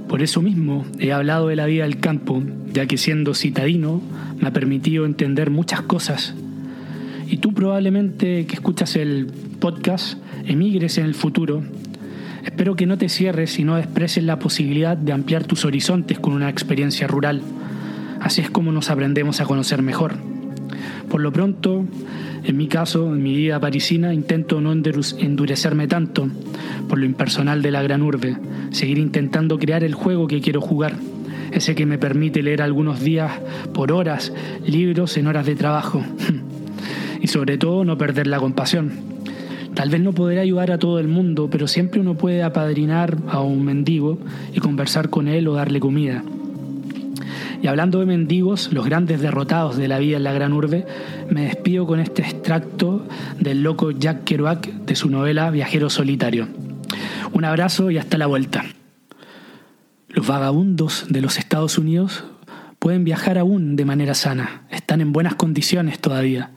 Por 0.09 0.21
eso 0.21 0.41
mismo 0.41 0.85
he 0.99 1.13
hablado 1.13 1.47
de 1.47 1.55
la 1.55 1.67
vida 1.67 1.83
del 1.83 2.01
campo, 2.01 2.43
ya 2.73 2.85
que 2.85 2.97
siendo 2.97 3.33
citadino 3.33 4.01
me 4.41 4.49
ha 4.49 4.51
permitido 4.51 5.05
entender 5.05 5.51
muchas 5.51 5.83
cosas. 5.83 6.33
Y 7.27 7.37
tú 7.37 7.53
probablemente 7.53 8.45
que 8.45 8.55
escuchas 8.55 8.97
el 8.97 9.27
podcast 9.61 10.17
emigres 10.45 10.97
en 10.97 11.05
el 11.05 11.13
futuro. 11.13 11.63
Espero 12.43 12.75
que 12.75 12.87
no 12.87 12.97
te 12.97 13.07
cierres 13.07 13.57
y 13.57 13.63
no 13.63 13.77
desprecies 13.77 14.25
la 14.25 14.37
posibilidad 14.37 14.97
de 14.97 15.13
ampliar 15.13 15.45
tus 15.45 15.63
horizontes 15.63 16.19
con 16.19 16.33
una 16.33 16.49
experiencia 16.49 17.07
rural. 17.07 17.41
Así 18.19 18.41
es 18.41 18.49
como 18.49 18.73
nos 18.73 18.89
aprendemos 18.89 19.39
a 19.39 19.45
conocer 19.45 19.81
mejor. 19.81 20.15
Por 21.09 21.21
lo 21.21 21.31
pronto, 21.31 21.85
en 22.45 22.57
mi 22.57 22.67
caso, 22.67 23.07
en 23.07 23.23
mi 23.23 23.35
vida 23.35 23.59
parisina, 23.59 24.13
intento 24.13 24.61
no 24.61 24.71
endurecerme 24.71 25.87
tanto 25.87 26.29
por 26.87 26.99
lo 26.99 27.05
impersonal 27.05 27.61
de 27.61 27.71
la 27.71 27.81
gran 27.81 28.01
urbe, 28.01 28.37
seguir 28.71 28.99
intentando 28.99 29.57
crear 29.57 29.83
el 29.83 29.95
juego 29.95 30.27
que 30.27 30.41
quiero 30.41 30.61
jugar, 30.61 30.95
ese 31.51 31.73
que 31.73 31.85
me 31.85 31.97
permite 31.97 32.43
leer 32.43 32.61
algunos 32.61 33.01
días 33.01 33.31
por 33.73 33.91
horas 33.91 34.31
libros 34.65 35.17
en 35.17 35.27
horas 35.27 35.45
de 35.45 35.55
trabajo. 35.55 36.03
y 37.21 37.27
sobre 37.27 37.57
todo 37.57 37.83
no 37.83 37.97
perder 37.97 38.27
la 38.27 38.39
compasión. 38.39 38.91
Tal 39.73 39.89
vez 39.89 39.99
no 39.99 40.13
podré 40.13 40.39
ayudar 40.39 40.71
a 40.71 40.77
todo 40.77 40.99
el 40.99 41.07
mundo, 41.07 41.49
pero 41.51 41.67
siempre 41.67 41.99
uno 41.99 42.15
puede 42.15 42.43
apadrinar 42.43 43.17
a 43.27 43.41
un 43.41 43.65
mendigo 43.65 44.19
y 44.53 44.59
conversar 44.59 45.09
con 45.09 45.27
él 45.27 45.47
o 45.47 45.53
darle 45.53 45.79
comida. 45.79 46.23
Y 47.61 47.67
hablando 47.67 47.99
de 47.99 48.05
mendigos, 48.05 48.71
los 48.71 48.85
grandes 48.85 49.21
derrotados 49.21 49.77
de 49.77 49.87
la 49.87 49.99
vida 49.99 50.17
en 50.17 50.23
la 50.23 50.33
gran 50.33 50.53
urbe, 50.53 50.85
me 51.29 51.45
despido 51.45 51.87
con 51.87 51.99
este 51.99 52.21
extracto 52.21 53.07
del 53.39 53.63
loco 53.63 53.91
Jack 53.91 54.23
Kerouac 54.23 54.67
de 54.67 54.95
su 54.95 55.09
novela 55.09 55.49
Viajero 55.51 55.89
Solitario. 55.89 56.47
Un 57.33 57.45
abrazo 57.45 57.91
y 57.91 57.97
hasta 57.97 58.17
la 58.17 58.27
vuelta. 58.27 58.65
Los 60.09 60.27
vagabundos 60.27 61.05
de 61.09 61.21
los 61.21 61.37
Estados 61.37 61.77
Unidos 61.77 62.23
pueden 62.79 63.03
viajar 63.03 63.37
aún 63.37 63.75
de 63.75 63.85
manera 63.85 64.13
sana, 64.13 64.63
están 64.69 65.01
en 65.01 65.11
buenas 65.11 65.35
condiciones 65.35 65.99
todavía. 65.99 66.51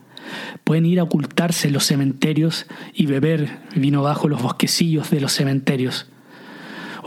Pueden 0.63 0.85
ir 0.85 0.99
a 0.99 1.03
ocultarse 1.03 1.67
en 1.67 1.73
los 1.73 1.85
cementerios 1.85 2.67
y 2.93 3.07
beber 3.07 3.59
vino 3.75 4.03
bajo 4.03 4.27
los 4.27 4.41
bosquecillos 4.41 5.09
de 5.09 5.21
los 5.21 5.33
cementerios 5.33 6.07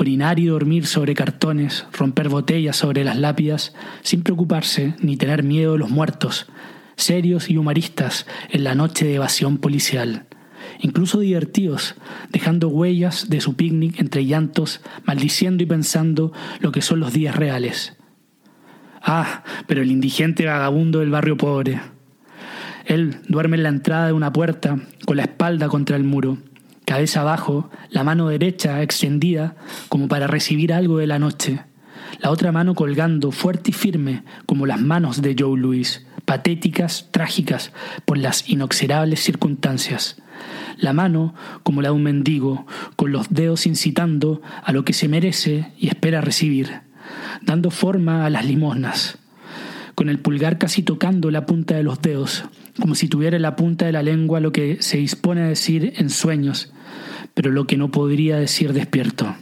orinar 0.03 0.41
y 0.41 0.47
dormir 0.47 0.87
sobre 0.87 1.15
cartones, 1.15 1.87
romper 1.93 2.29
botellas 2.29 2.77
sobre 2.77 3.05
las 3.05 3.17
lápidas, 3.17 3.73
sin 4.03 4.23
preocuparse 4.23 4.95
ni 5.01 5.17
tener 5.17 5.45
miedo 5.45 5.73
de 5.73 5.79
los 5.79 5.91
muertos, 5.91 6.47
serios 6.97 7.49
y 7.49 7.57
humoristas 7.57 8.27
en 8.51 8.65
la 8.65 8.75
noche 8.75 9.05
de 9.05 9.15
evasión 9.15 9.59
policial, 9.59 10.27
incluso 10.81 11.21
divertidos, 11.21 11.95
dejando 12.31 12.69
huellas 12.69 13.31
de 13.31 13.41
su 13.41 13.55
picnic 13.55 14.01
entre 14.01 14.27
llantos, 14.27 14.81
maldiciendo 15.05 15.63
y 15.63 15.67
pensando 15.67 16.33
lo 16.59 16.73
que 16.73 16.83
son 16.83 16.99
los 16.99 17.13
días 17.13 17.37
reales. 17.37 17.97
Ah, 19.03 19.45
pero 19.69 19.83
el 19.83 19.91
indigente 19.93 20.47
vagabundo 20.47 20.99
del 20.99 21.11
barrio 21.11 21.37
pobre. 21.37 21.81
Él 22.87 23.21
duerme 23.29 23.57
en 23.57 23.63
la 23.63 23.69
entrada 23.69 24.09
de 24.09 24.13
una 24.15 24.33
puerta, 24.33 24.81
con 25.07 25.17
la 25.17 25.23
espalda 25.23 25.69
contra 25.69 25.97
el 25.97 26.03
muro 26.03 26.39
cabeza 26.85 27.21
abajo, 27.21 27.71
la 27.91 28.05
mano 28.05 28.29
derecha 28.29 28.83
extendida 28.83 29.55
como 29.89 30.09
para 30.09 30.27
recibir 30.27 30.73
algo 30.73 30.99
de 30.99 31.07
la 31.07 31.19
noche, 31.19 31.61
la 32.21 32.31
otra 32.31 32.53
mano 32.53 32.75
colgando 32.75 33.31
fuerte 33.31 33.71
y 33.71 33.75
firme 33.75 34.23
como 34.47 34.67
las 34.67 34.81
manos 34.81 35.23
de 35.23 35.35
Joe 35.39 35.59
Louis, 35.59 36.07
patéticas, 36.25 37.09
trágicas 37.11 37.73
por 38.05 38.19
las 38.19 38.49
inoxerables 38.49 39.21
circunstancias. 39.21 40.17
La 40.77 40.93
mano 40.93 41.35
como 41.63 41.83
la 41.83 41.89
de 41.89 41.95
un 41.95 42.03
mendigo, 42.03 42.67
con 42.97 43.13
los 43.13 43.29
dedos 43.31 43.67
incitando 43.67 44.43
a 44.65 44.73
lo 44.73 44.85
que 44.85 44.93
se 44.93 45.09
merece 45.09 45.73
y 45.79 45.89
espera 45.89 46.21
recibir, 46.21 46.81
dando 47.43 47.71
forma 47.71 48.25
a 48.25 48.31
las 48.31 48.45
limosnas, 48.45 49.19
con 49.95 50.09
el 50.09 50.19
pulgar 50.19 50.59
casi 50.59 50.83
tocando 50.83 51.31
la 51.31 51.47
punta 51.47 51.75
de 51.75 51.83
los 51.83 52.01
dedos, 52.01 52.45
como 52.81 52.95
si 52.95 53.09
tuviera 53.09 53.39
la 53.39 53.57
punta 53.57 53.87
de 53.87 53.93
la 53.93 54.03
lengua 54.03 54.41
lo 54.41 54.53
que 54.53 54.79
se 54.81 54.99
dispone 54.99 55.43
a 55.43 55.49
decir 55.49 55.93
en 55.97 56.11
sueños, 56.11 56.73
pero 57.35 57.51
lo 57.51 57.67
que 57.67 57.77
no 57.77 57.91
podría 57.91 58.37
decir 58.37 58.73
despierto. 58.73 59.35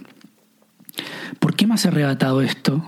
¿Por 1.38 1.54
qué 1.54 1.66
me 1.66 1.74
has 1.74 1.86
arrebatado 1.86 2.42
esto? 2.42 2.84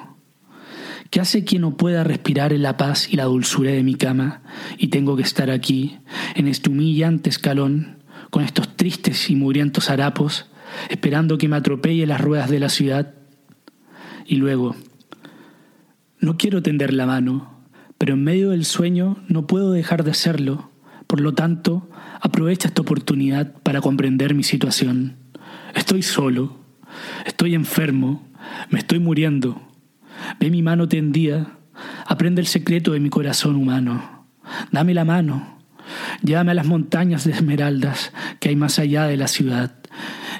¿Qué 1.10 1.20
hace 1.20 1.44
que 1.44 1.58
no 1.58 1.76
pueda 1.76 2.04
respirar 2.04 2.52
en 2.52 2.62
la 2.62 2.76
paz 2.76 3.12
y 3.12 3.16
la 3.16 3.24
dulzura 3.24 3.70
de 3.70 3.82
mi 3.82 3.94
cama 3.94 4.42
y 4.78 4.88
tengo 4.88 5.14
que 5.14 5.22
estar 5.22 5.50
aquí, 5.50 5.98
en 6.34 6.48
este 6.48 6.70
humillante 6.70 7.28
escalón, 7.28 7.98
con 8.30 8.42
estos 8.42 8.76
tristes 8.76 9.28
y 9.28 9.36
mugrientos 9.36 9.90
harapos, 9.90 10.46
esperando 10.88 11.36
que 11.36 11.48
me 11.48 11.56
atropelle 11.56 12.06
las 12.06 12.20
ruedas 12.20 12.48
de 12.48 12.60
la 12.60 12.70
ciudad? 12.70 13.14
Y 14.26 14.36
luego, 14.36 14.74
no 16.18 16.38
quiero 16.38 16.62
tender 16.62 16.94
la 16.94 17.04
mano, 17.04 17.51
pero 18.02 18.14
en 18.14 18.24
medio 18.24 18.50
del 18.50 18.64
sueño 18.64 19.18
no 19.28 19.46
puedo 19.46 19.70
dejar 19.70 20.02
de 20.02 20.10
hacerlo. 20.10 20.72
Por 21.06 21.20
lo 21.20 21.34
tanto, 21.34 21.88
aprovecha 22.20 22.66
esta 22.66 22.82
oportunidad 22.82 23.54
para 23.62 23.80
comprender 23.80 24.34
mi 24.34 24.42
situación. 24.42 25.18
Estoy 25.76 26.02
solo, 26.02 26.58
estoy 27.26 27.54
enfermo, 27.54 28.26
me 28.70 28.80
estoy 28.80 28.98
muriendo. 28.98 29.62
Ve 30.40 30.50
mi 30.50 30.62
mano 30.62 30.88
tendida, 30.88 31.60
aprende 32.04 32.40
el 32.40 32.48
secreto 32.48 32.90
de 32.90 32.98
mi 32.98 33.08
corazón 33.08 33.54
humano. 33.54 34.26
Dame 34.72 34.94
la 34.94 35.04
mano, 35.04 35.60
llévame 36.24 36.50
a 36.50 36.54
las 36.54 36.66
montañas 36.66 37.22
de 37.22 37.30
esmeraldas 37.30 38.12
que 38.40 38.48
hay 38.48 38.56
más 38.56 38.80
allá 38.80 39.04
de 39.04 39.16
la 39.16 39.28
ciudad. 39.28 39.76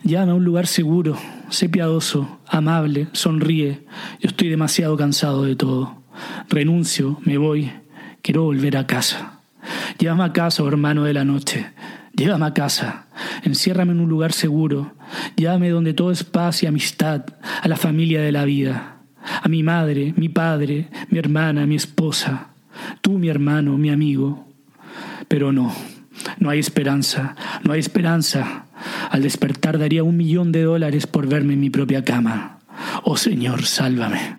Llévame 0.03 0.33
a 0.33 0.35
un 0.35 0.45
lugar 0.45 0.67
seguro, 0.67 1.17
sé 1.49 1.69
piadoso, 1.69 2.41
amable, 2.49 3.07
sonríe. 3.13 3.87
Yo 4.19 4.31
estoy 4.31 4.49
demasiado 4.49 4.97
cansado 4.97 5.45
de 5.45 5.55
todo. 5.55 6.02
Renuncio, 6.49 7.19
me 7.25 7.39
voy, 7.39 7.73
quiero 8.23 8.45
volver 8.45 8.77
a 8.77 8.87
casa. 8.87 9.41
Llévame 9.99 10.25
a 10.25 10.33
casa, 10.33 10.63
oh 10.63 10.69
hermano 10.69 11.05
de 11.05 11.15
la 11.15 11.25
noche. 11.25 11.67
Llévame 12.15 12.47
a 12.47 12.55
casa. 12.55 13.07
Enciérrame 13.43 13.93
en 13.93 14.01
un 14.01 14.09
lugar 14.09 14.33
seguro. 14.33 14.93
Llévame 15.37 15.71
donde 15.71 15.95
todo 15.95 16.11
es 16.11 16.25
paz 16.25 16.63
y 16.63 16.67
amistad, 16.67 17.25
a 17.63 17.69
la 17.69 17.77
familia 17.77 18.21
de 18.21 18.33
la 18.33 18.45
vida. 18.45 18.97
A 19.43 19.49
mi 19.49 19.63
madre, 19.63 20.15
mi 20.17 20.29
padre, 20.29 20.89
mi 21.09 21.19
hermana, 21.19 21.67
mi 21.67 21.77
esposa. 21.77 22.49
Tú, 23.01 23.19
mi 23.19 23.29
hermano, 23.29 23.79
mi 23.79 23.91
amigo. 23.91 24.49
Pero 25.29 25.53
no, 25.53 25.73
no 26.39 26.51
hay 26.51 26.59
esperanza, 26.59 27.37
no 27.65 27.73
hay 27.73 27.81
esperanza. 27.81 28.67
Al 29.11 29.23
despertar 29.23 29.79
daría 29.79 30.05
un 30.05 30.17
millón 30.17 30.53
de 30.53 30.63
dólares 30.63 31.07
por 31.07 31.27
verme 31.27 31.55
en 31.55 31.61
mi 31.61 31.71
propia 31.71 32.05
cama. 32.05 32.59
Oh 33.05 33.17
Señor, 33.17 33.65
sálvame. 33.65 34.39